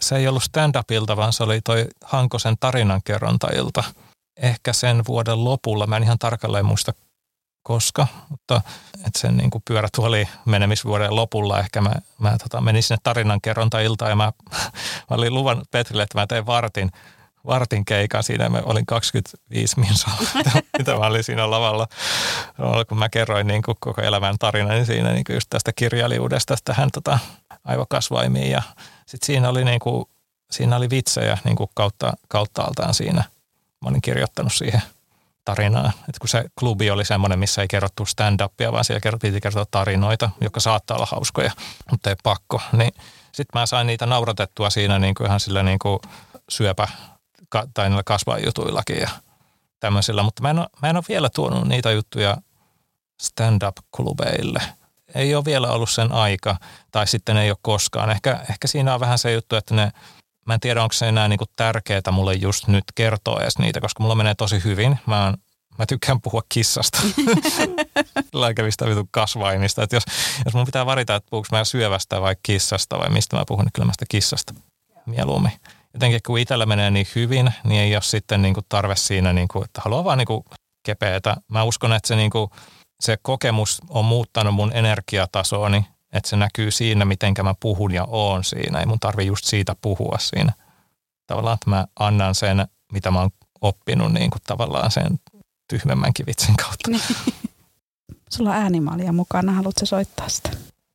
[0.00, 3.84] se ei ollut stand-upilta, vaan se oli toi Hankosen tarinankerrontailta.
[4.36, 6.92] Ehkä sen vuoden lopulla, mä en ihan tarkalleen muista
[7.64, 8.60] koska, mutta
[9.06, 14.32] että sen niin pyörätuoli menemisvuoden lopulla ehkä mä, mä tota, menin sinne tarinankerrontailtaan ja mä,
[15.10, 16.90] mä olin luvan Petrille, että mä tein vartin,
[17.46, 18.48] vartin keikan siinä.
[18.48, 20.16] Mä olin 25 minsaa,
[20.78, 21.86] mitä mä olin siinä lavalla.
[22.88, 26.90] Kun mä kerroin niin kuin koko elämän tarinan siinä niin kuin just tästä kirjailijuudesta tähän
[26.90, 27.18] tota,
[27.64, 28.62] aivokasvaimiin ja
[29.06, 30.04] sitten siinä oli, niin kuin,
[30.50, 33.24] siinä oli vitsejä niin kuin kautta, kauttaaltaan siinä.
[33.82, 34.82] Mä olin kirjoittanut siihen
[35.44, 35.92] tarinaa.
[36.08, 40.30] Et kun se klubi oli semmoinen, missä ei kerrottu stand-upia, vaan siellä piti kertoa tarinoita,
[40.40, 41.50] jotka saattaa olla hauskoja,
[41.90, 42.62] mutta ei pakko.
[42.72, 42.92] Niin
[43.32, 45.98] sitten mä sain niitä nauratettua siinä niin kuin ihan sillä niin kuin
[46.48, 46.88] syöpä
[47.74, 49.08] tai niillä kasvajutuillakin ja
[49.80, 52.36] tämmöisillä, mutta mä en, ole, mä en ole vielä tuonut niitä juttuja
[53.22, 54.62] stand-up-klubeille–
[55.14, 56.56] ei ole vielä ollut sen aika,
[56.90, 58.10] tai sitten ei ole koskaan.
[58.10, 59.90] Ehkä, ehkä siinä on vähän se juttu, että ne,
[60.46, 64.02] mä en tiedä, onko se enää niinku tärkeää mulle just nyt kertoa edes niitä, koska
[64.02, 64.98] mulla menee tosi hyvin.
[65.06, 65.34] Mä, oon,
[65.78, 66.98] mä tykkään puhua kissasta.
[68.32, 69.82] Lääkävistä vitun kasvaimista.
[69.82, 70.04] Että jos,
[70.44, 73.72] jos mun pitää varita, että puhuks mä syövästä vai kissasta vai mistä mä puhun, niin
[73.72, 74.54] kyllä mä sitä kissasta
[75.06, 75.52] mieluummin.
[75.94, 79.80] Jotenkin kun itsellä menee niin hyvin, niin ei ole sitten niinku tarve siinä, niinku, että
[79.84, 80.44] haluaa vaan niinku
[80.86, 81.36] kepeätä.
[81.48, 82.50] Mä uskon, että se niinku,
[83.00, 88.44] se kokemus on muuttanut mun energiatasooni, että se näkyy siinä, miten mä puhun ja oon
[88.44, 88.80] siinä.
[88.80, 90.52] Ei mun tarvi just siitä puhua siinä.
[91.26, 93.30] Tavallaan, että mä annan sen, mitä mä oon
[93.60, 95.20] oppinut niin kuin tavallaan sen
[95.68, 96.90] tyhmemmänkin vitsin kautta.
[96.90, 97.02] Niin.
[98.30, 100.50] Sulla on äänimaalia mukana, haluatko soittaa sitä?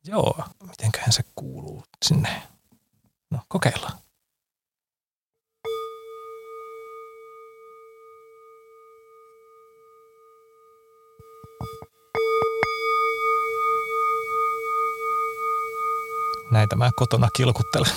[0.06, 2.42] Joo, mitenköhän se kuuluu sinne.
[3.32, 3.94] No, kokeillaan.
[16.52, 17.92] Näitä mä kotona kilkuttelen.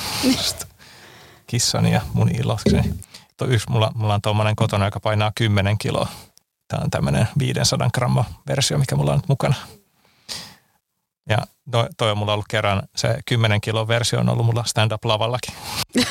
[1.46, 2.94] Kissani ja mun ilokseni.
[3.36, 6.08] Tuo yksi, mulla, mulla on tuommoinen kotona, joka painaa 10 kiloa.
[6.68, 9.54] Tämä on tämmöinen 500 gramma versio, mikä mulla on nyt mukana.
[11.28, 11.38] Ja
[11.70, 15.54] toi, toi on mulla ollut kerran, se 10 kilon versio on ollut mulla stand-up-lavallakin.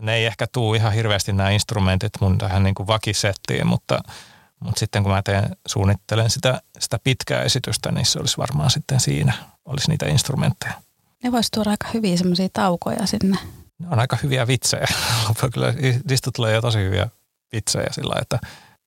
[0.00, 4.00] ne ei ehkä tuu ihan hirveästi nämä instrumentit mun tähän niin kuin vakisettiin, mutta,
[4.60, 9.00] mutta sitten kun mä teen, suunnittelen sitä, sitä pitkää esitystä, niin se olisi varmaan sitten
[9.00, 9.32] siinä,
[9.64, 10.87] olisi niitä instrumentteja.
[11.22, 13.38] Ne voisi tuoda aika hyviä semmoisia taukoja sinne.
[13.78, 14.86] Ne on aika hyviä vitsejä.
[15.54, 15.74] Kyllä
[16.08, 17.08] niistä tulee jo tosi hyviä
[17.52, 18.38] vitsejä sillä että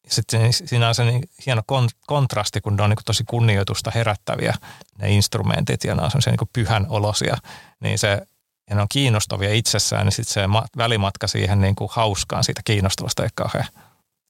[0.08, 1.62] sitten siinä on se niin hieno
[2.08, 4.56] kontrasti, kun ne on niin tosi kunnioitusta herättäviä
[4.98, 7.38] ne instrumentit ja ne on semmoisia niin pyhän olosia,
[7.80, 8.22] niin se,
[8.70, 10.42] ja ne on kiinnostavia itsessään, niin sitten se
[10.78, 13.68] välimatka siihen niin kuin hauskaan siitä kiinnostavasta ei kauhean,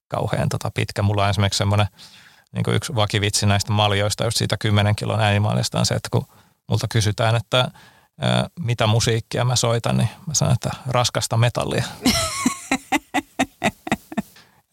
[0.07, 1.01] kauhean tota pitkä.
[1.01, 1.87] Mulla on esimerkiksi semmoinen
[2.51, 6.25] niin yksi vakivitsi näistä maljoista, just siitä 10 kilon äänimaalista on se, että kun
[6.69, 7.71] multa kysytään, että
[8.59, 11.83] mitä musiikkia mä soitan, niin mä sanon, että raskasta metallia.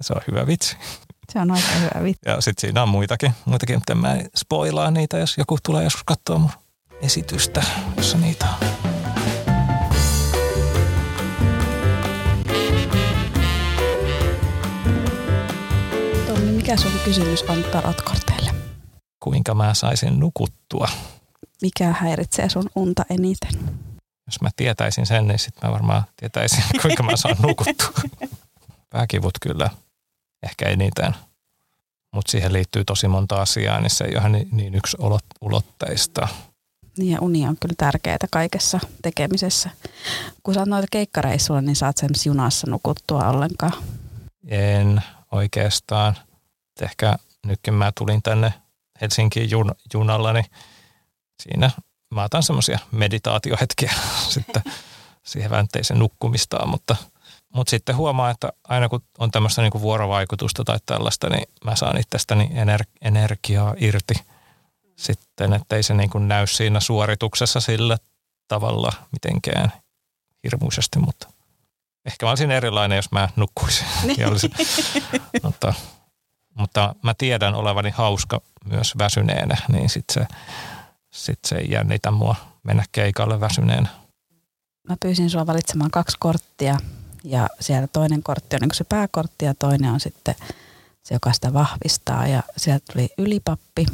[0.00, 0.76] se on hyvä vitsi.
[1.32, 2.20] Se on aika hyvä vitsi.
[2.26, 6.38] Ja sitten siinä on muitakin, muitakin, mutta mä spoilaa niitä, jos joku tulee joskus katsoa
[6.38, 6.50] mun
[7.02, 7.62] esitystä,
[7.96, 8.68] jossa niitä on.
[16.26, 18.50] Tommi, mikä sun kysymys on tarotkorteille?
[19.20, 20.88] Kuinka mä saisin nukuttua?
[21.62, 23.52] Mikä häiritsee sun unta eniten?
[24.26, 27.92] Jos mä tietäisin sen, niin sitten mä varmaan tietäisin, kuinka mä saan nukuttua.
[28.90, 29.70] Pääkivut kyllä,
[30.42, 31.14] ehkä eniten.
[32.14, 34.96] Mutta siihen liittyy tosi monta asiaa, niin se ei ole niin, niin yksi
[35.40, 36.28] ulotteista.
[36.98, 39.70] Niin ja uni on kyllä tärkeää kaikessa tekemisessä.
[40.42, 43.72] Kun sä oot noita keikkareissuilla, niin saat sen junassa nukuttua ollenkaan.
[44.48, 46.14] En oikeastaan.
[46.80, 48.52] Ehkä nyt kun mä tulin tänne
[49.00, 50.44] Helsinkiin jun, junalla, niin
[51.42, 51.70] siinä
[52.14, 53.92] mä otan semmoisia meditaatiohetkiä
[54.34, 54.62] sitten
[55.22, 56.96] siihen vänteisen nukkumistaan, mutta,
[57.54, 61.76] mutta sitten huomaa, että aina kun on tämmöistä niin kuin vuorovaikutusta tai tällaista, niin mä
[61.76, 64.14] saan itsestäni ener- energiaa irti
[64.96, 67.98] sitten, että ei se niin kuin näy siinä suorituksessa sillä
[68.48, 69.72] tavalla mitenkään
[70.44, 71.28] hirmuisesti, mutta
[72.06, 73.86] ehkä mä olisin erilainen, jos mä nukkuisin.
[74.30, 74.50] olisin,
[75.42, 75.74] mutta,
[76.54, 80.36] mutta mä tiedän olevani hauska myös väsyneenä, niin sitten se,
[81.24, 83.88] sit se ei jännitä mua mennä keikalle väsyneenä.
[84.88, 86.78] Mä pyysin sua valitsemaan kaksi korttia
[87.24, 90.34] ja siellä toinen kortti on niin se pääkortti ja toinen on sitten
[91.02, 92.26] se, joka sitä vahvistaa.
[92.26, 93.86] Ja sieltä tuli ylipappi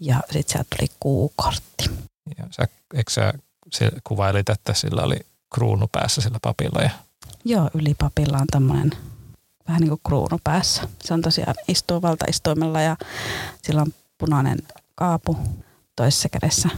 [0.00, 1.90] ja sitten sieltä tuli kuukortti.
[2.38, 3.32] Ja sä, eikö sä
[4.04, 5.16] kuvailit, että sillä oli
[5.54, 6.82] kruunu päässä sillä papilla?
[6.82, 6.90] Ja...
[7.44, 8.90] Joo, ylipapilla on tämmöinen
[9.68, 10.88] vähän niin kuin kruunu päässä.
[11.04, 12.96] Se on tosiaan istuu valtaistuimella ja
[13.62, 14.58] sillä on punainen
[14.94, 15.38] kaapu
[15.96, 16.68] toisessa kädessä.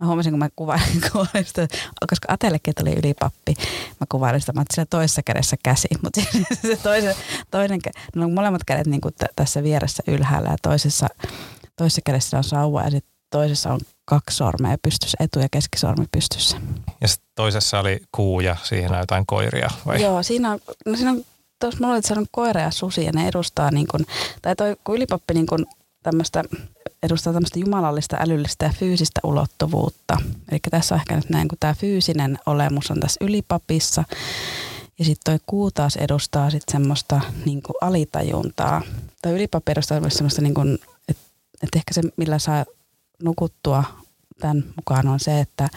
[0.00, 1.68] Mä huomasin, kun mä kuvailin, kuvailin sitä,
[2.10, 3.54] koska Atellekin tuli ylipappi,
[4.00, 6.20] mä kuvailin sitä, mä sillä toisessa kädessä käsi, mutta
[6.62, 7.14] se toisen,
[7.50, 7.80] toinen,
[8.16, 11.06] no molemmat kädet niin kuin t- tässä vieressä ylhäällä ja toisessa,
[11.76, 16.56] toisessa kädessä on sauva ja sitten toisessa on kaksi sormea pystyssä, etu- ja keskisormi pystyssä.
[17.00, 20.02] Ja sitten toisessa oli kuu ja siihen on jotain koiria vai?
[20.02, 21.24] Joo, siinä on, no siinä on
[21.60, 24.06] tuossa mulla oli, että on koira ja susi ja ne edustaa niin kuin,
[24.42, 25.66] tai toi kun ylipappi niin kuin
[26.02, 26.44] tämmöistä,
[27.02, 30.16] edustaa tämmöistä jumalallista, älyllistä ja fyysistä ulottuvuutta.
[30.50, 34.04] Eli tässä on ehkä nyt näin, kun tämä fyysinen olemus on tässä ylipapissa.
[34.98, 38.82] Ja sitten toi kuu taas edustaa sitten semmoista niin alitajuntaa.
[39.22, 41.22] Tai ylipappi edustaa myös semmoista, niin että,
[41.62, 42.64] että ehkä se, millä saa
[43.22, 43.84] nukuttua
[44.40, 45.68] tämän mukaan on se, että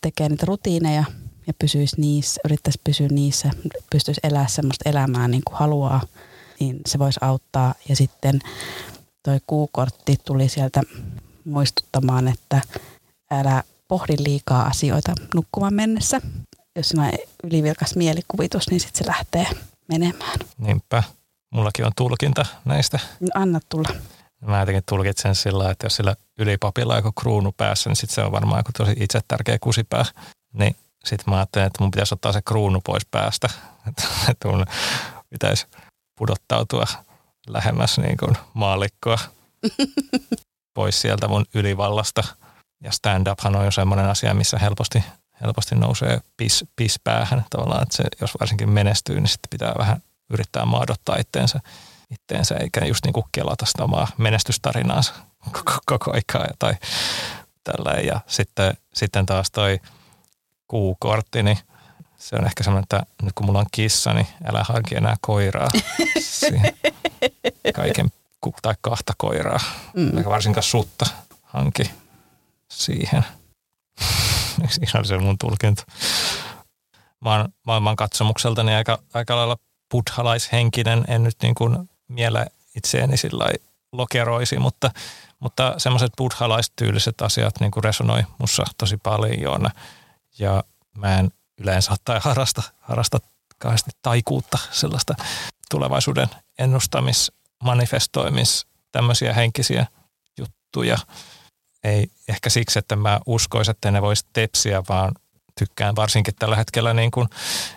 [0.00, 1.04] tekee niitä rutiineja
[1.46, 3.50] ja pysyisi niissä, yrittäisi pysyä niissä,
[3.90, 6.00] pystyisi elää semmoista elämää niin kuin haluaa,
[6.60, 7.74] niin se voisi auttaa.
[7.88, 8.40] Ja sitten
[9.26, 10.80] toi kuukortti tuli sieltä
[11.44, 12.60] muistuttamaan, että
[13.30, 16.20] älä pohdi liikaa asioita nukkumaan mennessä.
[16.76, 17.12] Jos on
[17.44, 19.46] ylivilkas mielikuvitus, niin sitten se lähtee
[19.88, 20.38] menemään.
[20.58, 21.02] Niinpä.
[21.50, 22.98] Mullakin on tulkinta näistä.
[23.20, 23.88] No, anna tulla.
[24.40, 28.22] Mä jotenkin tulkitsen sillä, että jos sillä ylipapilla on joku kruunu päässä, niin sitten se
[28.22, 30.04] on varmaan joku tosi itse tärkeä kusipää.
[30.52, 33.48] Niin sitten mä ajattelin, että mun pitäisi ottaa se kruunu pois päästä.
[34.30, 34.66] Että mun
[35.30, 35.66] pitäisi
[36.18, 36.86] pudottautua
[37.46, 39.18] lähemmäs niin kuin maallikkoa
[40.74, 42.22] pois sieltä mun ylivallasta.
[42.82, 45.04] Ja stand-uphan on jo semmoinen asia, missä helposti,
[45.40, 47.44] helposti nousee pis, pis päähän.
[47.50, 51.60] Tavallaan, että se, jos varsinkin menestyy, niin sitten pitää vähän yrittää maadottaa itteensä,
[52.10, 55.14] itteensä eikä just niin kuin kelata sitä omaa menestystarinaansa
[55.52, 56.74] koko, koko aikaa tai
[57.64, 58.00] tällä.
[58.00, 59.80] Ja sitten, sitten taas toi
[60.66, 61.58] kuukortti, niin
[62.26, 65.68] se on ehkä semmoinen, että nyt kun mulla on kissa, niin älä hanki enää koiraa.
[67.74, 68.12] kaiken
[68.62, 69.60] tai kahta koiraa,
[69.96, 70.18] mm.
[70.18, 71.06] eikä varsinkaan sutta
[71.42, 71.90] hanki
[72.70, 73.24] siihen.
[74.88, 75.84] Ihan se mun tulkinta.
[77.20, 79.56] Mä oon maailman katsomukseltani aika, aika lailla
[79.90, 83.48] buddhalaishenkinen, en nyt niin kuin miele itseäni sillä
[83.92, 84.90] lokeroisi, mutta,
[85.40, 89.66] mutta semmoiset buddhalaistyyliset asiat niin kuin resonoi mussa tosi paljon.
[90.38, 90.64] Ja
[90.96, 93.18] mä en yleensä tai harrasta, harrasta
[93.58, 95.14] kauheasti taikuutta, sellaista
[95.70, 97.32] tulevaisuuden ennustamis,
[97.64, 99.86] manifestoimis, tämmöisiä henkisiä
[100.38, 100.98] juttuja.
[101.84, 105.12] Ei ehkä siksi, että mä uskoisin, että ne voisi tepsiä, vaan
[105.58, 107.28] tykkään varsinkin tällä hetkellä, niin kuin,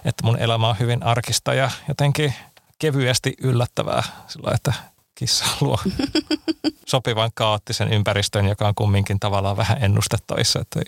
[0.06, 2.34] että mun elämä on hyvin arkista ja jotenkin
[2.80, 4.74] kevyesti yllättävää sillä että
[5.16, 5.80] kissa luo
[6.86, 10.60] sopivan kaoottisen ympäristön, joka on kumminkin tavallaan vähän ennustettavissa.
[10.60, 10.80] Että,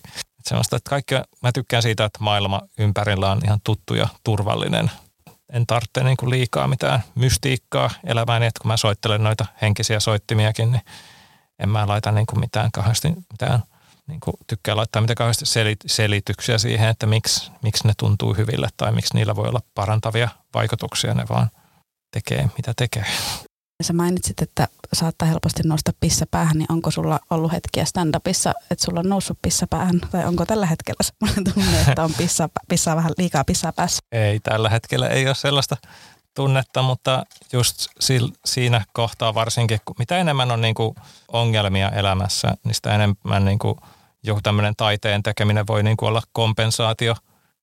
[0.41, 4.91] että semmoista, että kaikki, mä tykkään siitä, että maailma ympärillä on ihan tuttu ja turvallinen.
[5.53, 10.71] En tarvitse niin kuin liikaa mitään mystiikkaa elämääni, että kun mä soittelen noita henkisiä soittimiakin,
[10.71, 10.81] niin
[11.59, 13.63] en mä laita niin kuin mitään kauheasti, mitään,
[14.07, 15.45] niin kuin tykkää laittaa mitään kauheasti
[15.87, 21.13] selityksiä siihen, että miksi, miksi ne tuntuu hyville tai miksi niillä voi olla parantavia vaikutuksia,
[21.13, 21.49] ne vaan
[22.11, 23.05] tekee mitä tekee.
[23.83, 28.85] Sä mainitsit, että saattaa helposti nousta pissa päähän, niin onko sulla ollut hetkiä stand-upissa, että
[28.85, 30.01] sulla on noussut pissa päähän?
[30.11, 33.99] Tai onko tällä hetkellä semmoinen tunne, että on pissa, pissaa vähän liikaa pissaa päässä?
[34.11, 35.77] Ei, tällä hetkellä ei ole sellaista
[36.35, 37.87] tunnetta, mutta just
[38.45, 40.95] siinä kohtaa varsinkin, mitä enemmän on niin kuin
[41.27, 43.75] ongelmia elämässä, niin sitä enemmän niin kuin
[44.23, 47.15] joku tämmöinen taiteen tekeminen voi niin kuin olla kompensaatio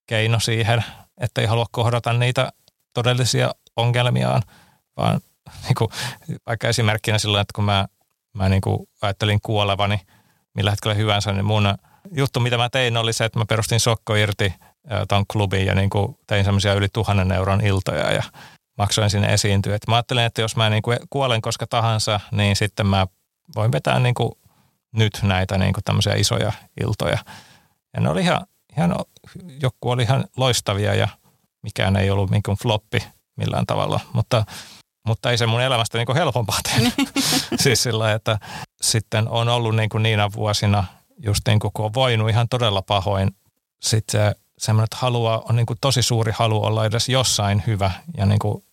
[0.07, 0.83] keino siihen,
[1.17, 2.51] että ei halua kohdata niitä
[2.93, 4.41] todellisia ongelmiaan,
[4.97, 5.21] vaan
[5.65, 5.89] niin kuin,
[6.47, 7.87] vaikka esimerkkinä silloin, että kun mä,
[8.33, 9.99] mä niin kuin ajattelin kuolevani
[10.53, 11.75] millä hetkellä hyvänsä, niin mun
[12.11, 14.53] juttu, mitä mä tein, oli se, että mä perustin Sokko irti
[15.07, 18.23] ton klubin ja niin kuin tein semmoisia yli tuhannen euron iltoja ja
[18.77, 19.75] maksoin sinne esiintyä.
[19.75, 23.07] Et mä ajattelin, että jos mä niin kuin kuolen koska tahansa, niin sitten mä
[23.55, 24.31] voin vetää niin kuin
[24.91, 27.17] nyt näitä niin kuin tämmöisiä isoja iltoja.
[27.93, 28.45] Ja ne oli ihan,
[28.77, 28.95] ihan,
[29.61, 31.07] joku oli ihan loistavia ja
[31.63, 33.03] mikään ei ollut niin kuin floppi
[33.35, 34.45] millään tavalla, mutta,
[35.09, 36.93] mutta ei se mun elämästä niin kuin helpompaa tehnyt.
[37.63, 38.39] siis sillä että
[38.81, 40.83] sitten on ollut niin kuin niinä vuosina,
[41.17, 43.35] just niin kuin kun on voinut ihan todella pahoin,
[43.81, 47.91] sitten se semmoinen, että halua, on niin kuin tosi suuri halu olla edes jossain hyvä
[48.17, 48.63] ja niin kuin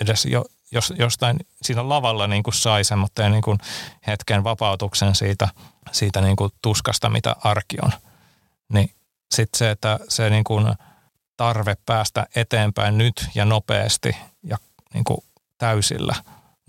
[0.00, 3.58] edes jo, jos, jostain siinä lavalla niin kuin sai semmoinen niin kuin
[4.06, 5.48] hetken vapautuksen siitä,
[5.92, 7.92] siitä niin kuin tuskasta, mitä arki on.
[8.72, 8.90] Niin
[9.34, 10.74] sitten se, että se niin kuin
[11.36, 14.58] tarve päästä eteenpäin nyt ja nopeasti ja
[14.94, 15.18] niin kuin
[15.58, 16.14] täysillä,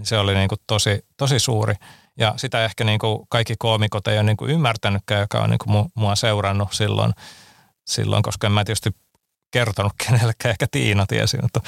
[0.04, 1.74] se oli niin kuin tosi, tosi suuri.
[2.18, 5.60] Ja sitä ehkä niin kuin kaikki koomikot ei ole niin kuin ymmärtänytkään, joka on niin
[5.60, 7.14] kuin mua seurannut silloin,
[7.88, 8.90] silloin, koska en mä tietysti
[9.52, 11.62] kertonut kenellekään, ehkä Tiina tiesi, mutta,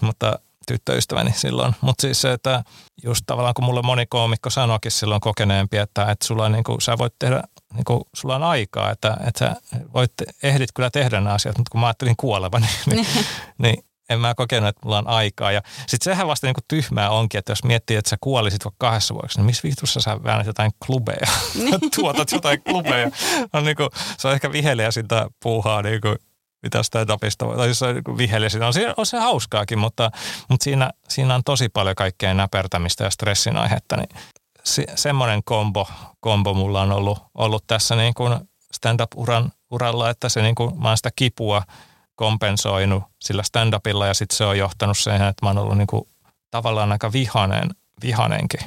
[0.00, 1.74] mutta tyttöystäväni silloin.
[1.80, 2.64] Mutta siis se, että
[3.02, 6.80] just tavallaan kun mulle moni koomikko sanoikin silloin kokeneempi, että, että sulla on niin kuin,
[6.80, 7.42] sä voit tehdä,
[7.74, 9.56] niin kuin, sulla on aikaa, että, että sä
[9.94, 13.26] voit, ehdit kyllä tehdä nämä asiat, mutta kun mä ajattelin kuolevani, niin, niin,
[13.58, 15.52] niin en mä kokenut, että mulla on aikaa.
[15.52, 18.86] Ja sitten sehän vasta niin kuin tyhmää onkin, että jos miettii, että sä kuolisit vaikka
[18.86, 21.90] kahdessa vuodessa, niin missä viitussa sä väännät jotain klubeja, niin.
[21.96, 23.10] tuotat jotain klubeja.
[23.52, 23.88] On niin kuin,
[24.18, 26.16] se on ehkä viheliä sitä puuhaa niin kuin
[26.62, 30.10] mitä stand-upista, tai jos on viheliä, on, se, on se hauskaakin, mutta,
[30.48, 34.08] mutta siinä, siinä on tosi paljon kaikkea näpertämistä ja stressin aihetta, niin
[34.64, 35.88] se, semmoinen kombo,
[36.20, 38.38] kombo mulla on ollut, ollut tässä niin kuin
[38.72, 41.62] stand-up-uran uralla, että se niin kuin, mä oon sitä kipua
[42.14, 46.08] kompensoinut sillä stand-upilla ja sitten se on johtanut siihen, että mä oon ollut niin kuin,
[46.50, 47.70] tavallaan aika vihanen,
[48.02, 48.60] vihanenkin,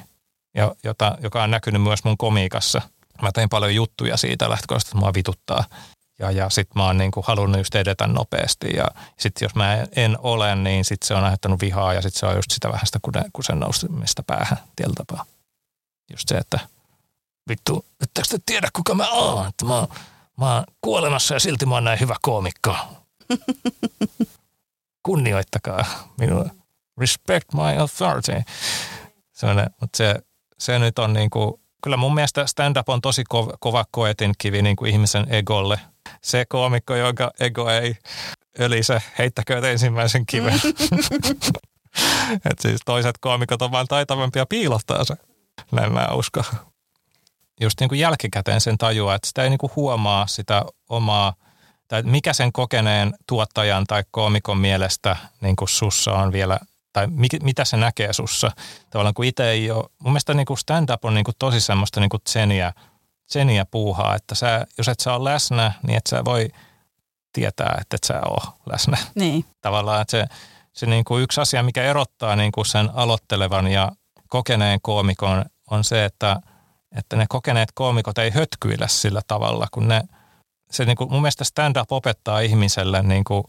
[0.56, 2.82] ja, jota, joka on näkynyt myös mun komiikassa.
[3.22, 5.64] Mä tein paljon juttuja siitä lähtökohtaisesti, että mua vituttaa
[6.20, 8.88] ja, ja sitten mä oon niinku halunnut just edetä nopeasti ja
[9.20, 12.36] sitten jos mä en ole, niin sitten se on aiheuttanut vihaa ja sitten se on
[12.36, 13.00] just sitä vähän sitä
[13.34, 15.26] kusen nousemista päähän tietyllä tapaa.
[16.12, 16.60] Just se, että
[17.50, 19.48] vittu, ettekö te tiedä kuka mä oon?
[19.48, 19.88] Että mä,
[20.38, 22.76] mä oon kuolemassa ja silti mä oon näin hyvä koomikko.
[25.06, 25.86] Kunnioittakaa
[26.18, 26.50] minua.
[26.98, 28.32] Respect my authority.
[29.32, 30.16] Sellainen, mutta se,
[30.60, 34.62] se nyt on niin kuin, kyllä mun mielestä stand-up on tosi kova, kova koetin kivi
[34.62, 35.80] niin kuin ihmisen egolle–
[36.22, 37.96] se koomikko, jonka ego ei
[38.60, 40.54] ölise, heittäkööt ensimmäisen kiven.
[42.52, 45.16] Et siis toiset koomikot on vain taitavampia piilottaa se.
[45.72, 46.44] Näin mä uskon.
[47.62, 51.34] Just niin kuin jälkikäteen sen tajua, että sitä ei niin kuin huomaa sitä omaa,
[51.88, 56.60] tai mikä sen kokeneen tuottajan tai koomikon mielestä niin kuin sussa on vielä,
[56.94, 57.08] tai
[57.44, 58.52] mitä se näkee sussa.
[58.90, 62.00] Tavallaan kun itse ei ole, mun mielestä niin kuin stand-up on niin kuin tosi semmoista
[62.00, 62.74] niin kuin tseniä,
[63.26, 66.50] seniä puuhaa, että sä, jos et sä ole läsnä, niin et sä voi
[67.34, 68.98] tietää, että et sä ole läsnä.
[69.16, 69.46] Niin.
[69.62, 70.26] Tavallaan, että se,
[70.74, 73.92] se niin kuin yksi asia, mikä erottaa niin kuin sen aloittelevan ja
[74.28, 76.42] kokeneen koomikon, on se, että,
[76.96, 80.02] että ne kokeneet koomikot ei hötkyillä sillä tavalla, kun ne,
[80.72, 83.44] se niin kuin, mun mielestä stand-up opettaa ihmiselle niin kuin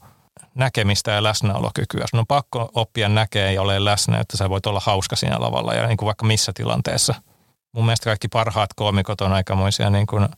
[0.54, 2.04] näkemistä ja läsnäolokykyä.
[2.10, 5.74] Sun on pakko oppia näkee ja ole läsnä, että sä voit olla hauska siinä lavalla
[5.74, 7.14] ja niin kuin vaikka missä tilanteessa–
[7.72, 10.28] mun mielestä kaikki parhaat koomikot on aikamoisia niin kuin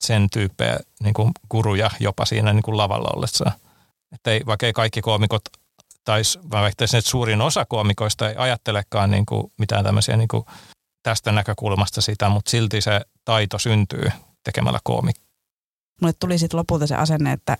[0.00, 3.52] sen tyyppejä niin kuin guruja jopa siinä niin kuin lavalla ollessa.
[4.12, 5.42] Että ei, vaikka ei kaikki koomikot,
[6.04, 10.44] tai mä että suurin osa koomikoista ei ajattelekaan niin kuin mitään tämmöisiä niin kuin
[11.02, 14.10] tästä näkökulmasta sitä, mutta silti se taito syntyy
[14.44, 15.16] tekemällä koomik.
[16.00, 17.56] Mulle tuli sitten lopulta se asenne, että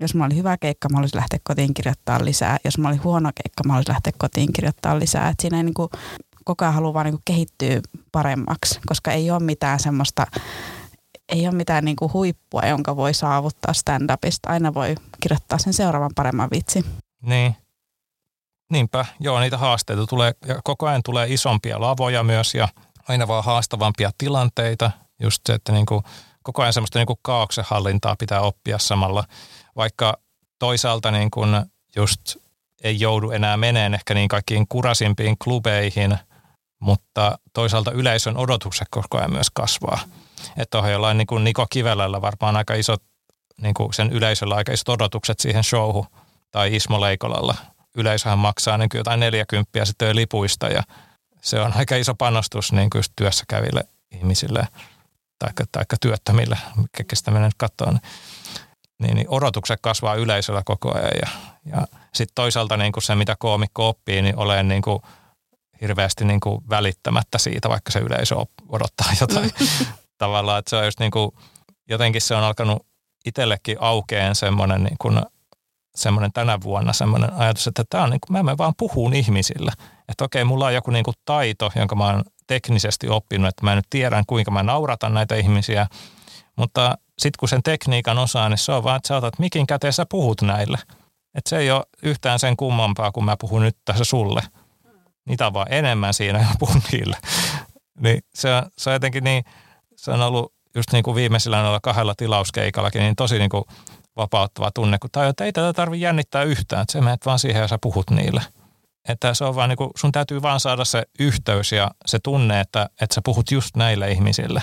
[0.00, 2.56] jos mä olin hyvä keikka, mä olisin lähteä kotiin kirjoittaa lisää.
[2.64, 5.28] Jos mä olin huono keikka, mä olisin lähteä kotiin kirjoittaa lisää.
[5.28, 5.88] Et siinä ei niin kuin
[6.44, 7.80] koko ajan haluaa vaan niin kehittyä
[8.12, 10.26] paremmaksi, koska ei ole mitään semmoista,
[11.28, 14.50] ei ole mitään niin kuin huippua, jonka voi saavuttaa stand-upista.
[14.50, 16.84] Aina voi kirjoittaa sen seuraavan paremman vitsi.
[17.22, 17.56] Niin.
[18.70, 22.68] Niinpä, joo, niitä haasteita tulee, ja koko ajan tulee isompia lavoja myös, ja
[23.08, 24.90] aina vaan haastavampia tilanteita.
[25.22, 26.02] Just se, että niin kuin,
[26.52, 29.24] koko ajan semmoista niin kuin kaauksen hallintaa pitää oppia samalla,
[29.76, 30.18] vaikka
[30.58, 31.62] toisaalta niin kuin
[31.96, 32.36] just
[32.84, 36.18] ei joudu enää meneen ehkä niin kaikkiin kurasimpiin klubeihin–
[36.80, 40.00] mutta toisaalta yleisön odotukset koko ajan myös kasvaa.
[40.56, 43.02] Että on jollain niin kuin Niko Kivelällä varmaan aika isot,
[43.60, 46.06] niin kuin sen yleisöllä aika isot odotukset siihen showhun
[46.50, 47.54] tai Ismo Leikolalla.
[47.96, 50.82] Yleisöhän maksaa niin kuin jotain 40 sitten lipuista ja
[51.42, 54.68] se on aika iso panostus niin kuin työssä käville ihmisille
[55.40, 56.58] tai taikka työttömille,
[57.08, 57.92] kestä nyt katsoa.
[58.98, 61.28] Niin, niin odotukset kasvaa yleisöllä koko ajan ja,
[61.72, 65.00] ja sitten toisaalta niin kuin se, mitä koomikko oppii, niin olen niin kuin–
[65.80, 68.36] hirveästi niin kuin välittämättä siitä, vaikka se yleisö
[68.68, 69.50] odottaa jotain
[70.18, 71.30] tavallaan, että se on just niin kuin,
[71.88, 72.86] jotenkin se on alkanut
[73.26, 75.22] itsellekin aukeen semmoinen, niin kuin,
[76.00, 79.72] semmoinen tänä vuonna semmoinen ajatus, että tämä on niin kuin, mä vaan puhun ihmisille.
[80.08, 83.74] Että okei, mulla on joku niin kuin taito, jonka mä oon teknisesti oppinut, että mä
[83.74, 85.86] nyt tiedän, kuinka mä nauratan näitä ihmisiä,
[86.56, 89.92] mutta sitten kun sen tekniikan osaa, niin se on vaan, että sä otat mikin käteen
[89.92, 90.78] sä puhut näille.
[91.34, 94.42] Että se ei ole yhtään sen kummampaa, kun mä puhun nyt tässä sulle.
[95.24, 97.16] Niitä on vaan enemmän siinä, ja puhun niille.
[98.02, 99.44] niin se on, se on jotenkin niin,
[99.96, 103.64] se on ollut just niin kuin viimeisillä noilla kahdella tilauskeikallakin, niin tosi niin kuin
[104.16, 107.60] vapauttava tunne, kun tai että ei tätä tarvitse jännittää yhtään, että sä menet vaan siihen
[107.60, 108.42] ja sä puhut niille.
[109.08, 112.60] Että se on vaan niin kuin, sun täytyy vaan saada se yhteys ja se tunne,
[112.60, 114.62] että, että sä puhut just näille ihmisille.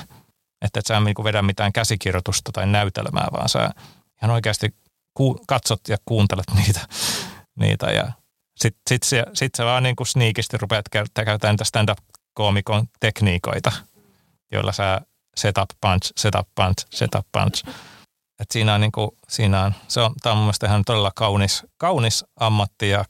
[0.61, 3.69] Että et sä niin kuin vedä mitään käsikirjoitusta tai näytelmää, vaan sä
[4.23, 4.75] ihan oikeasti
[5.13, 6.79] ku, katsot ja kuuntelet niitä.
[7.59, 8.11] niitä ja
[8.57, 13.71] sitten sit se, sit se vaan niin kuin sniikisti rupeat käyttämään niitä stand-up-koomikon tekniikoita,
[14.51, 15.01] joilla sä
[15.37, 17.63] setup punch, setup punch, setup punch.
[18.39, 21.11] Et siinä on, niin kuin, siinä on, se on, tämä on mun mielestä ihan todella
[21.15, 23.05] kaunis, kaunis ammatti ja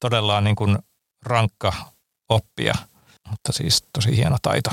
[0.00, 0.78] todella niin kuin
[1.22, 1.72] rankka
[2.28, 2.74] oppia,
[3.30, 4.70] mutta siis tosi hieno taito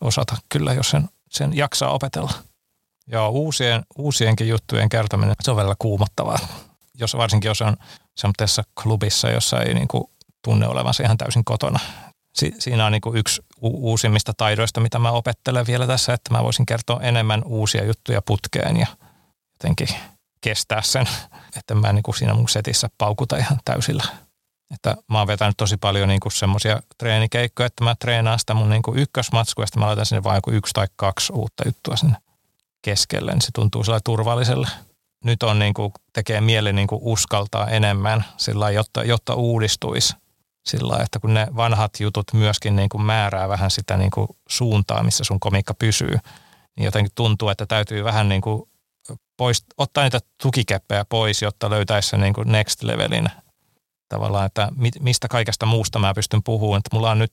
[0.00, 2.32] osata kyllä, jos sen, sen jaksaa opetella.
[3.06, 6.38] Joo, uusien, uusienkin juttujen kertominen, se on välillä kuumottavaa.
[6.94, 7.76] Jos, varsinkin jos on
[8.16, 10.04] semmoisessa klubissa, jossa ei niin kuin
[10.44, 11.78] tunne olevansa ihan täysin kotona.
[12.34, 16.34] Si, siinä on niin kuin yksi u- uusimmista taidoista, mitä mä opettelen vielä tässä, että
[16.34, 18.86] mä voisin kertoa enemmän uusia juttuja putkeen ja
[19.54, 19.88] jotenkin
[20.40, 21.08] kestää sen,
[21.56, 24.04] että mä niin kuin siinä mun setissä paukuta ihan täysillä.
[24.74, 28.82] Että mä oon vetänyt tosi paljon niin semmoisia treenikeikkoja, että mä treenaan sitä mun niin
[28.82, 32.16] kuin ykkösmatskua, ja sitten mä laitan sinne vain joku yksi tai kaksi uutta juttua sinne
[32.82, 34.68] keskelle, niin se tuntuu sellainen turvalliselle.
[35.24, 40.16] Nyt on niin kuin, tekee mieli niin kuin uskaltaa enemmän sillä jotta, jotta uudistuisi
[40.68, 45.02] sillä että kun ne vanhat jutut myöskin niin kuin määrää vähän sitä niin kuin suuntaa,
[45.02, 46.18] missä sun komikka pysyy,
[46.76, 48.62] niin jotenkin tuntuu, että täytyy vähän niin kuin
[49.36, 53.28] pois, ottaa niitä tukikeppejä pois, jotta löytäisi sen niin kuin next levelin
[54.08, 54.68] tavallaan, että
[55.00, 56.78] mistä kaikesta muusta mä pystyn puhumaan.
[56.78, 57.32] Että mulla on nyt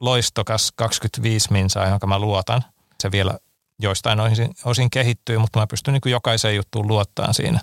[0.00, 2.64] loistokas 25 minsaa, jonka mä luotan.
[3.02, 3.38] Se vielä
[3.80, 7.60] joistain osin, osin kehittyy, mutta mä pystyn niin kuin jokaiseen juttuun luottaan siinä.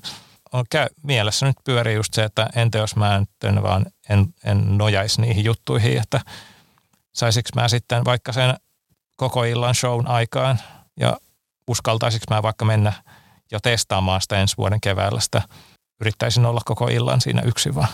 [0.55, 4.77] On käy, mielessä nyt pyörii just se, että entä jos mä en vaan en, en
[4.77, 6.21] nojaisi niihin juttuihin, että
[7.15, 8.55] saisinko mä sitten vaikka sen
[9.17, 10.59] koko illan shown aikaan
[10.99, 11.17] ja
[11.67, 12.93] uskaltaisinko mä vaikka mennä
[13.51, 15.41] jo testaamaan sitä ensi vuoden keväällä sitä.
[16.01, 17.87] Yrittäisin olla koko illan siinä yksin vaan.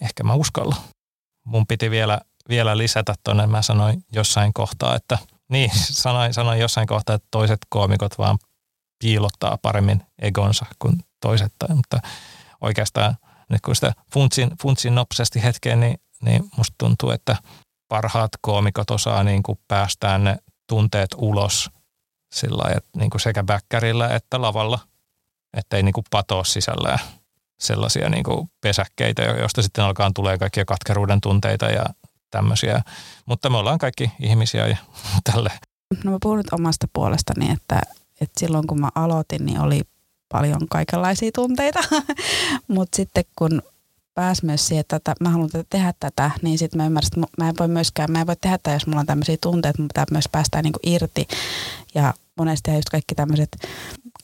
[0.00, 0.76] Ehkä mä uskalla.
[1.44, 5.18] Mun piti vielä, vielä lisätä tuonne, mä sanoin jossain kohtaa, että
[5.52, 8.38] niin, sanoin, sanoin jossain kohtaa, että toiset koomikot vaan
[8.98, 12.00] piilottaa paremmin egonsa kuin toiset, mutta
[12.60, 13.16] oikeastaan
[13.48, 17.36] nyt kun sitä funtsin, funtsin nopsasti hetkeen, niin, niin musta tuntuu, että
[17.88, 20.38] parhaat koomikot osaa niin kuin päästään ne
[20.68, 21.70] tunteet ulos
[22.32, 24.78] sillä että niin kuin sekä bäkkärillä että lavalla,
[25.56, 26.98] ettei niin kuin patoa sisällään
[27.60, 31.84] sellaisia niin kuin pesäkkeitä, joista sitten alkaa tulee kaikkia katkeruuden tunteita ja
[32.30, 32.82] tämmöisiä.
[33.26, 34.76] Mutta me ollaan kaikki ihmisiä ja
[35.32, 35.50] tälle.
[36.04, 37.80] No mä puhun nyt omasta puolestani, että,
[38.20, 39.80] että silloin kun mä aloitin, niin oli
[40.28, 41.80] paljon kaikenlaisia tunteita.
[42.68, 43.62] Mutta sitten kun
[44.14, 47.54] pääsi myös siihen, että mä haluan tehdä tätä, niin sitten mä ymmärsin, että mä en
[47.58, 50.28] voi myöskään, mä en voi tehdä tätä, jos mulla on tämmöisiä tunteita, mutta pitää myös
[50.32, 51.28] päästä niin irti.
[51.94, 53.48] Ja monesti just kaikki tämmöiset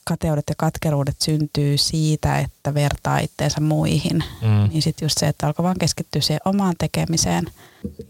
[0.05, 4.23] kateudet ja katkeruudet syntyy siitä, että vertaa itteensä muihin.
[4.41, 4.69] Mm.
[4.69, 7.45] Niin sitten just se, että alkoi vaan keskittyä siihen omaan tekemiseen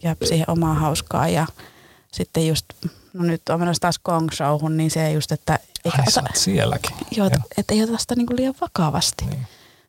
[0.04, 1.48] ja siihen omaan hauskaan ja
[2.12, 2.66] sitten just,
[3.14, 5.60] no nyt on menossa taas Gong Showhun, niin se just, että...
[5.86, 6.96] Eikä Ai, ota, sielläkin.
[7.12, 9.26] Joo, että et ei ota sitä niinku liian vakavasti.
[9.26, 9.48] Niin.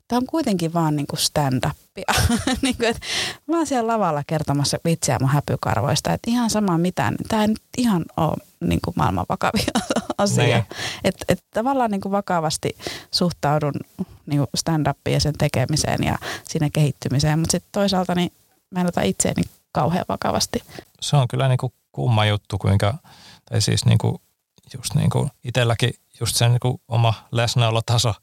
[0.08, 2.14] Tämä on kuitenkin vaan niinku stand-upia.
[2.62, 3.00] niinku, et
[3.46, 7.16] mä oon siellä lavalla kertomassa vitsiä mun häpykarvoista, että ihan sama mitään.
[7.28, 9.72] Tämä ei nyt ihan ole niinku maailman vakavia
[10.18, 10.44] asia.
[10.44, 10.66] Niin.
[11.04, 12.76] Että et tavallaan niinku vakavasti
[13.10, 13.74] suhtaudun
[14.26, 16.18] niinku stand-upiin ja sen tekemiseen ja
[16.48, 18.32] siinä kehittymiseen, mutta sitten toisaalta niin
[18.70, 19.42] mä en ota itseäni
[19.72, 20.62] kauhean vakavasti.
[21.00, 22.94] Se on kyllä niinku kumma juttu, kuinka,
[23.50, 24.20] tai siis niinku,
[24.74, 28.14] just niin kuin itselläkin just sen niin kuin oma läsnäolotaso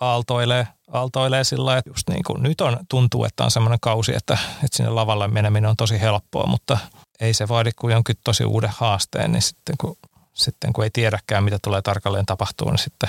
[0.00, 4.38] aaltoilee, aaltoilee sillä että just niin kuin nyt on, tuntuu, että on semmoinen kausi, että,
[4.64, 6.78] että sinne lavalle meneminen on tosi helppoa, mutta
[7.20, 9.96] ei se vaadi kuin jonkin tosi uuden haasteen, niin sitten kun,
[10.32, 13.08] sitten kun ei tiedäkään, mitä tulee tarkalleen tapahtuu, niin sitten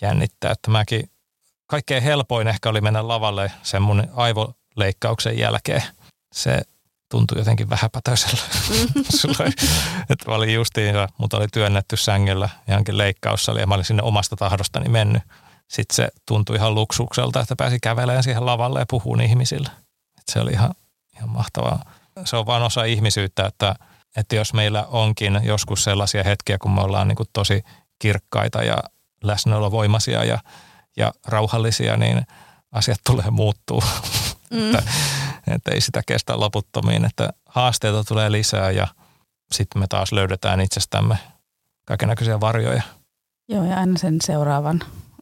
[0.00, 1.10] jännittää, että mäkin
[1.66, 5.82] kaikkein helpoin ehkä oli mennä lavalle sen mun aivoleikkauksen jälkeen.
[6.32, 6.62] Se
[7.10, 8.40] tuntui jotenkin vähäpätöisellä.
[8.70, 9.04] Mm.
[10.10, 14.36] että mä olin justiin, mutta oli työnnetty sängyllä johonkin leikkaussali ja mä olin sinne omasta
[14.36, 15.22] tahdostani mennyt.
[15.68, 19.68] Sitten se tuntui ihan luksukselta, että pääsi kävelemään siihen lavalle ja puhuun ihmisille.
[20.18, 20.74] Et se oli ihan,
[21.16, 21.84] ihan mahtavaa.
[22.24, 23.74] Se on vaan osa ihmisyyttä, että,
[24.16, 27.64] että jos meillä onkin joskus sellaisia hetkiä, kun me ollaan niin kuin tosi
[27.98, 28.76] kirkkaita ja
[29.24, 30.38] läsnäolovoimaisia ja,
[30.96, 32.26] ja rauhallisia, niin
[32.72, 33.82] asiat tulee muuttuu.
[34.50, 34.72] Mm.
[35.52, 38.86] Että, ei sitä kestä loputtomiin, että haasteita tulee lisää ja
[39.52, 41.18] sitten me taas löydetään itsestämme
[41.86, 42.82] kaikenlaisia varjoja.
[43.48, 44.80] Joo, ja aina sen seuraavan,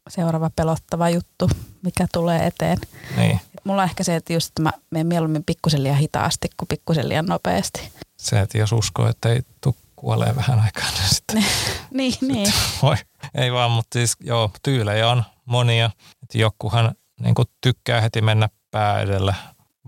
[0.09, 1.51] seuraava pelottava juttu,
[1.83, 2.79] mikä tulee eteen.
[3.16, 3.41] Niin.
[3.64, 7.09] Mulla on ehkä se, että just että mä menen mieluummin pikkusen liian hitaasti kuin pikkusen
[7.09, 7.93] liian nopeasti.
[8.18, 11.37] Se, että jos uskoo, että ei tule kuolee vähän aikaa, niin sitten...
[11.91, 12.53] niin, sitten niin.
[12.83, 12.97] Voi.
[13.35, 15.91] Ei vaan, mutta siis joo, tyylejä on monia.
[16.22, 19.35] Että jokuhan niin tykkää heti mennä pää edellä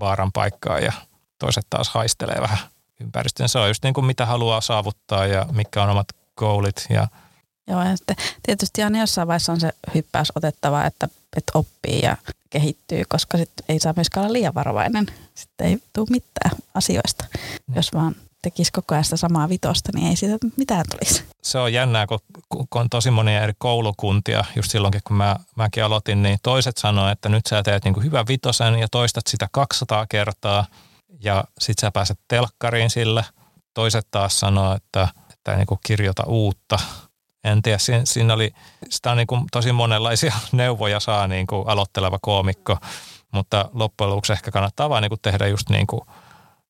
[0.00, 0.92] vaaran paikkaan ja
[1.38, 2.58] toiset taas haistelee vähän
[3.00, 3.48] ympäristön.
[3.48, 7.08] Se on just niin kuin mitä haluaa saavuttaa ja mikä on omat goalit ja
[7.66, 12.16] Joo, ja sitten tietysti aina jossain vaiheessa on se hyppäys otettava, että, että oppii ja
[12.50, 15.06] kehittyy, koska sitten ei saa myöskään olla liian varovainen.
[15.34, 17.24] Sitten ei tule mitään asioista.
[17.66, 17.76] Mm.
[17.76, 21.24] Jos vaan tekisi koko ajan sitä samaa vitosta, niin ei siitä mitään tulisi.
[21.42, 22.18] Se on jännää, kun,
[22.48, 24.44] kun on tosi monia eri koulukuntia.
[24.56, 28.26] Just silloinkin, kun mä, mäkin aloitin, niin toiset sanoo, että nyt sä teet niin hyvän
[28.26, 30.66] vitosen ja toistat sitä 200 kertaa
[31.20, 33.24] ja sit sä pääset telkkariin sillä.
[33.74, 36.78] Toiset taas sanoo, että, että niin kirjoita uutta
[37.44, 38.50] en tiedä, siinä, siinä oli,
[38.90, 42.78] sitä on niin kuin tosi monenlaisia neuvoja saa niin kuin aloitteleva koomikko,
[43.32, 46.00] mutta loppujen lopuksi ehkä kannattaa vaan niin kuin tehdä just niin kuin,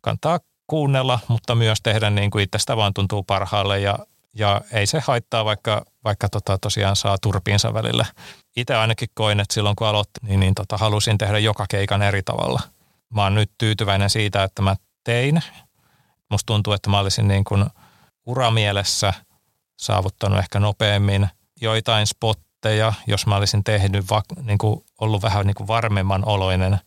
[0.01, 0.41] kannattaa
[0.71, 3.99] kuunnella, mutta myös tehdä niin kuin itsestä vaan tuntuu parhaalle ja,
[4.35, 8.05] ja ei se haittaa, vaikka, vaikka tota tosiaan saa turpiinsa välillä.
[8.57, 12.23] Itse ainakin koin, että silloin kun aloittin, niin, niin tota, halusin tehdä joka keikan eri
[12.23, 12.61] tavalla.
[13.15, 15.43] Mä oon nyt tyytyväinen siitä, että mä tein.
[16.31, 17.67] Musta tuntuu, että mä olisin niin kuin
[18.27, 19.15] uramielessä–
[19.81, 21.29] saavuttanut ehkä nopeammin
[21.61, 24.05] joitain spotteja, jos mä olisin tehnyt,
[24.43, 26.81] niin kuin ollut vähän niin kuin varmemman oloinen,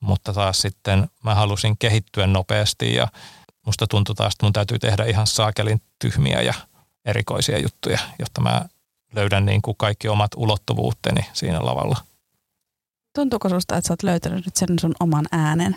[0.00, 3.08] mutta taas sitten mä halusin kehittyä nopeasti ja
[3.66, 6.54] musta tuntui taas, että mun täytyy tehdä ihan saakelin tyhmiä ja
[7.04, 8.64] erikoisia juttuja, jotta mä
[9.14, 11.96] löydän niin kuin kaikki omat ulottuvuuteni siinä lavalla.
[13.14, 15.76] Tuntuuko susta, että sä oot löytänyt nyt sen sun oman äänen?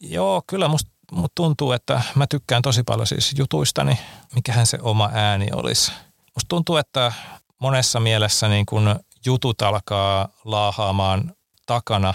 [0.00, 3.98] Joo, kyllä musta must tuntuu, että mä tykkään tosi paljon siis jutuistani,
[4.34, 5.92] mikähän se oma ääni olisi.
[6.34, 7.12] Musta tuntuu, että
[7.58, 11.34] monessa mielessä niin kun jutut alkaa laahaamaan
[11.66, 12.14] takana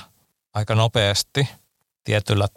[0.55, 1.49] aika nopeasti
[2.03, 2.47] tietyllä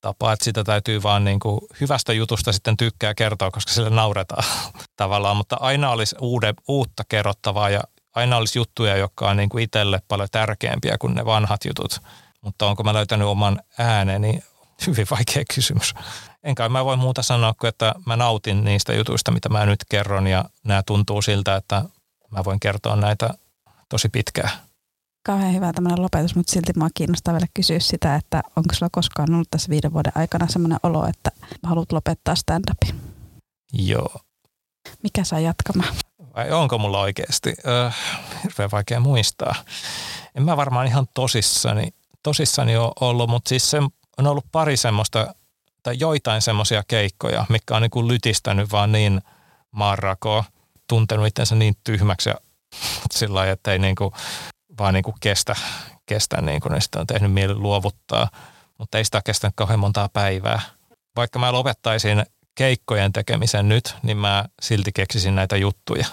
[0.00, 4.44] tapaa, että sitä täytyy vaan niin kuin hyvästä jutusta sitten tykkää kertoa, koska sille nauretaan
[4.96, 7.80] tavallaan, mutta aina olisi uude, uutta kerrottavaa ja
[8.14, 12.00] aina olisi juttuja, jotka on niin kuin itselle paljon tärkeämpiä kuin ne vanhat jutut.
[12.40, 14.38] Mutta onko mä löytänyt oman ääneni?
[14.86, 15.94] Hyvin vaikea kysymys
[16.44, 20.26] enkä mä voi muuta sanoa kuin, että mä nautin niistä jutuista, mitä mä nyt kerron
[20.26, 21.84] ja nämä tuntuu siltä, että
[22.30, 23.30] mä voin kertoa näitä
[23.88, 24.50] tosi pitkään.
[25.26, 29.34] Kauhean hyvä tämmöinen lopetus, mutta silti mua kiinnostaa vielä kysyä sitä, että onko sulla koskaan
[29.34, 31.30] ollut tässä viiden vuoden aikana semmoinen olo, että
[31.62, 32.94] haluat lopettaa stand-upin?
[33.72, 34.20] Joo.
[35.02, 35.94] Mikä saa jatkamaan?
[36.36, 37.54] Vai onko mulla oikeasti?
[37.66, 37.90] Öö,
[38.42, 39.54] hirveän vaikea muistaa.
[40.34, 41.88] En mä varmaan ihan tosissani,
[42.22, 43.78] tosissani ole ollut, mutta siis se
[44.18, 45.34] on ollut pari semmoista
[45.82, 49.20] tai joitain semmoisia keikkoja, mikä on niin kuin lytistänyt vaan niin
[49.70, 50.44] marrakoa,
[50.88, 52.34] tuntenut itsensä niin tyhmäksi ja
[53.12, 54.12] sillä lailla, että ei niin kuin,
[54.78, 55.56] vaan niin kuin kestä,
[56.06, 58.28] kestä niin kuin, niin sitä on tehnyt mieli luovuttaa,
[58.78, 60.60] mutta ei sitä kestänyt kauhean montaa päivää.
[61.16, 66.06] Vaikka mä lopettaisin keikkojen tekemisen nyt, niin mä silti keksisin näitä juttuja.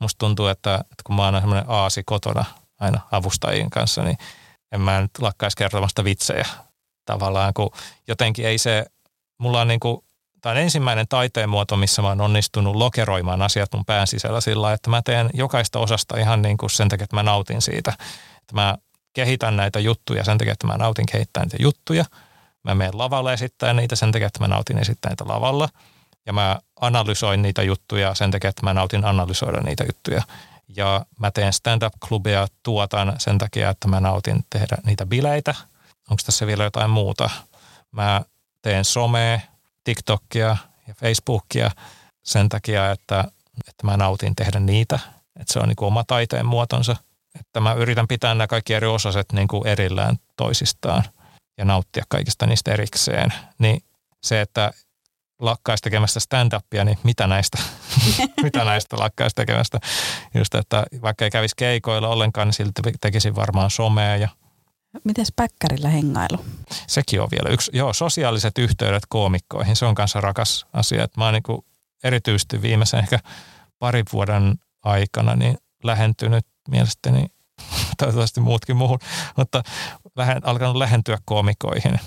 [0.00, 2.44] Musta tuntuu, että, että kun mä oon semmoinen aasi kotona
[2.80, 4.18] aina avustajien kanssa, niin
[4.72, 6.46] en mä nyt lakkaisi kertomasta vitsejä
[7.04, 7.70] tavallaan, kun
[8.08, 8.86] jotenkin ei se
[9.42, 10.04] mulla on niin kuin,
[10.42, 14.72] tämä on ensimmäinen taiteen muoto, missä mä oon onnistunut lokeroimaan asiat mun pään sisällä sillä
[14.72, 17.92] että mä teen jokaista osasta ihan niin kuin sen takia, että mä nautin siitä.
[18.38, 18.76] Että mä
[19.12, 22.04] kehitän näitä juttuja sen takia, että mä nautin kehittää niitä juttuja.
[22.64, 25.68] Mä menen lavalle esittämään niitä sen takia, että mä nautin esittää niitä lavalla.
[26.26, 30.22] Ja mä analysoin niitä juttuja sen takia, että mä nautin analysoida niitä juttuja.
[30.76, 35.54] Ja mä teen stand-up-klubia, tuotan sen takia, että mä nautin tehdä niitä bileitä.
[36.10, 37.30] Onko tässä vielä jotain muuta?
[37.92, 38.22] Mä
[38.62, 39.40] teen somea,
[39.84, 40.56] TikTokia
[40.88, 41.70] ja Facebookia
[42.22, 43.24] sen takia, että,
[43.68, 44.98] että mä nautin tehdä niitä.
[45.40, 46.96] Että se on niin kuin oma taiteen muotonsa.
[47.40, 51.04] Että mä yritän pitää nämä kaikki eri osaset niin kuin erillään toisistaan
[51.58, 53.32] ja nauttia kaikista niistä erikseen.
[53.58, 53.82] Niin
[54.22, 54.72] se, että
[55.40, 57.58] lakkaisi tekemästä stand-upia, niin mitä näistä,
[58.42, 59.80] mitä näistä lakkaisi tekemästä?
[60.34, 64.28] Just, että vaikka ei kävisi keikoilla ollenkaan, niin silti tekisin varmaan somea ja–
[65.04, 66.44] Miten päkkärillä hengailu?
[66.86, 67.70] Sekin on vielä yksi.
[67.74, 71.04] Joo, sosiaaliset yhteydet koomikkoihin, se on kanssa rakas asia.
[71.04, 71.64] Että mä oon niin
[72.04, 73.18] erityisesti viimeisen ehkä
[73.78, 77.26] parin vuoden aikana niin lähentynyt mielestäni,
[77.98, 78.98] toivottavasti muutkin muuhun,
[79.36, 79.62] mutta
[80.16, 82.00] lähen, alkanut lähentyä koomikoihin.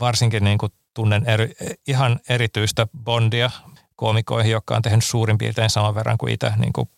[0.00, 1.52] Varsinkin niin kuin tunnen eri,
[1.86, 3.50] ihan erityistä bondia
[3.96, 6.88] koomikoihin, jotka on tehnyt suurin piirtein saman verran kuin itse niin kuin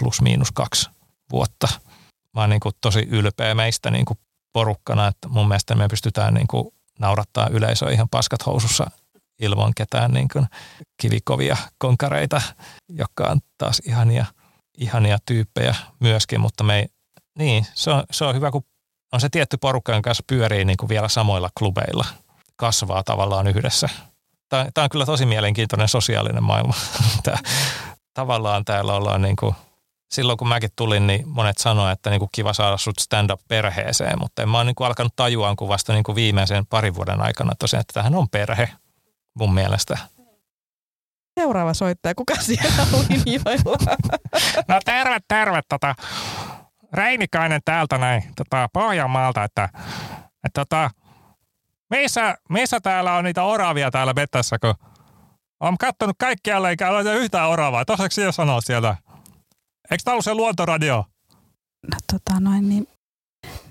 [0.00, 0.90] plus miinus kaksi
[1.32, 1.68] vuotta.
[2.34, 4.18] Mä oon niin kuin tosi ylpeä meistä niin kuin
[4.52, 8.90] porukkana, että mun mielestä me pystytään niin kuin naurattaa yleisöä ihan paskat housussa
[9.40, 10.46] ilman ketään niin kuin
[10.96, 12.42] kivikovia konkareita,
[12.88, 14.26] jotka on taas ihania,
[14.78, 16.86] ihania tyyppejä myöskin, mutta me ei,
[17.38, 18.64] niin, se on, se on hyvä, kun
[19.12, 22.04] on se tietty porukka, jonka kanssa pyörii niin kuin vielä samoilla klubeilla,
[22.56, 23.88] kasvaa tavallaan yhdessä.
[24.48, 26.74] Tämä, on kyllä tosi mielenkiintoinen sosiaalinen maailma.
[27.24, 27.38] Tämä,
[28.14, 29.54] tavallaan täällä ollaan niin kuin,
[30.10, 34.18] silloin kun mäkin tulin, niin monet sanoivat, että niin kuin kiva saada sut stand-up perheeseen,
[34.18, 37.20] mutta en mä ole niin kuin alkanut tajua kuin vasta niin kuin viimeisen parin vuoden
[37.20, 38.68] aikana tosiaan, että tähän on perhe
[39.34, 39.98] mun mielestä.
[41.40, 43.96] Seuraava soittaja, kuka siellä on linjoilla?
[44.68, 45.60] No terve, terve.
[45.68, 45.94] Tota,
[46.92, 49.68] Reinikainen täältä näin tota, Pohjanmaalta, että,
[50.44, 50.90] että tota,
[51.90, 54.74] missä, missä täällä on niitä oravia täällä mettässä, kun
[55.60, 57.84] olen katsonut kaikkialle eikä ole yhtään oravaa.
[57.84, 58.96] Toiseksi siellä sanoa sieltä.
[59.90, 61.04] Eikö tämä ollut se luontoradio?
[61.92, 62.88] No tota noin, niin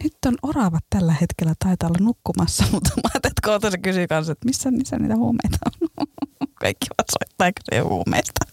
[0.03, 4.07] nyt on oravat tällä hetkellä taitaa olla nukkumassa, mutta mä ajattelin, että kohta se kysyy
[4.07, 6.07] kanssa, että missä, missä niitä huumeita on.
[6.61, 8.45] Kaikki vaan soittaa, eikö se huumeista.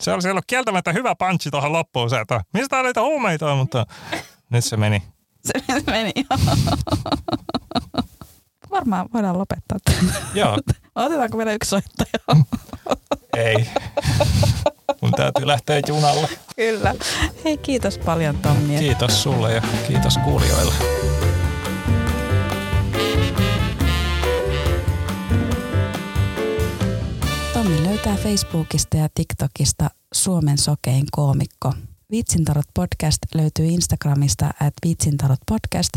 [0.00, 3.86] Se oli siellä kieltämättä hyvä punchi tuohon loppuun se, että mistä niitä huumeita on, mutta
[4.50, 5.02] nyt se meni.
[5.46, 6.12] Se meni,
[8.70, 9.78] Varmaan voidaan lopettaa.
[10.34, 10.58] Joo.
[10.94, 12.44] Otetaanko vielä yksi soittaja?
[13.36, 13.68] Ei.
[15.04, 16.28] Mun täytyy lähteä junalle.
[16.56, 16.94] Kyllä.
[17.44, 18.78] Hei, kiitos paljon Tommi.
[18.78, 20.74] Kiitos sulle ja kiitos kuulijoille.
[27.52, 31.72] Tommi löytää Facebookista ja TikTokista Suomen sokein koomikko.
[32.10, 35.92] Viitsintarot podcast löytyy Instagramista at viitsintarot podcast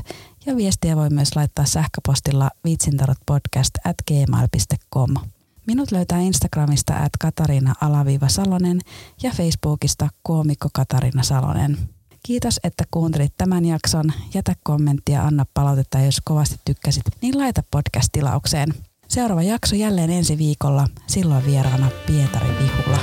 [0.46, 5.37] ja viestiä voi myös laittaa sähköpostilla viitsintarotpodcast at gmail.com.
[5.68, 8.80] Minut löytää Instagramista at Katariina-Salonen
[9.24, 11.78] ja Facebookista koomikko Katariina Salonen.
[12.24, 14.14] Kiitos, että kuuntelit tämän jakson.
[14.34, 18.74] Jätä kommenttia, anna palautetta, jos kovasti tykkäsit, niin laita podcast-tilaukseen.
[19.08, 23.00] Seuraava jakso jälleen ensi viikolla, silloin vieraana Pietari Vihula.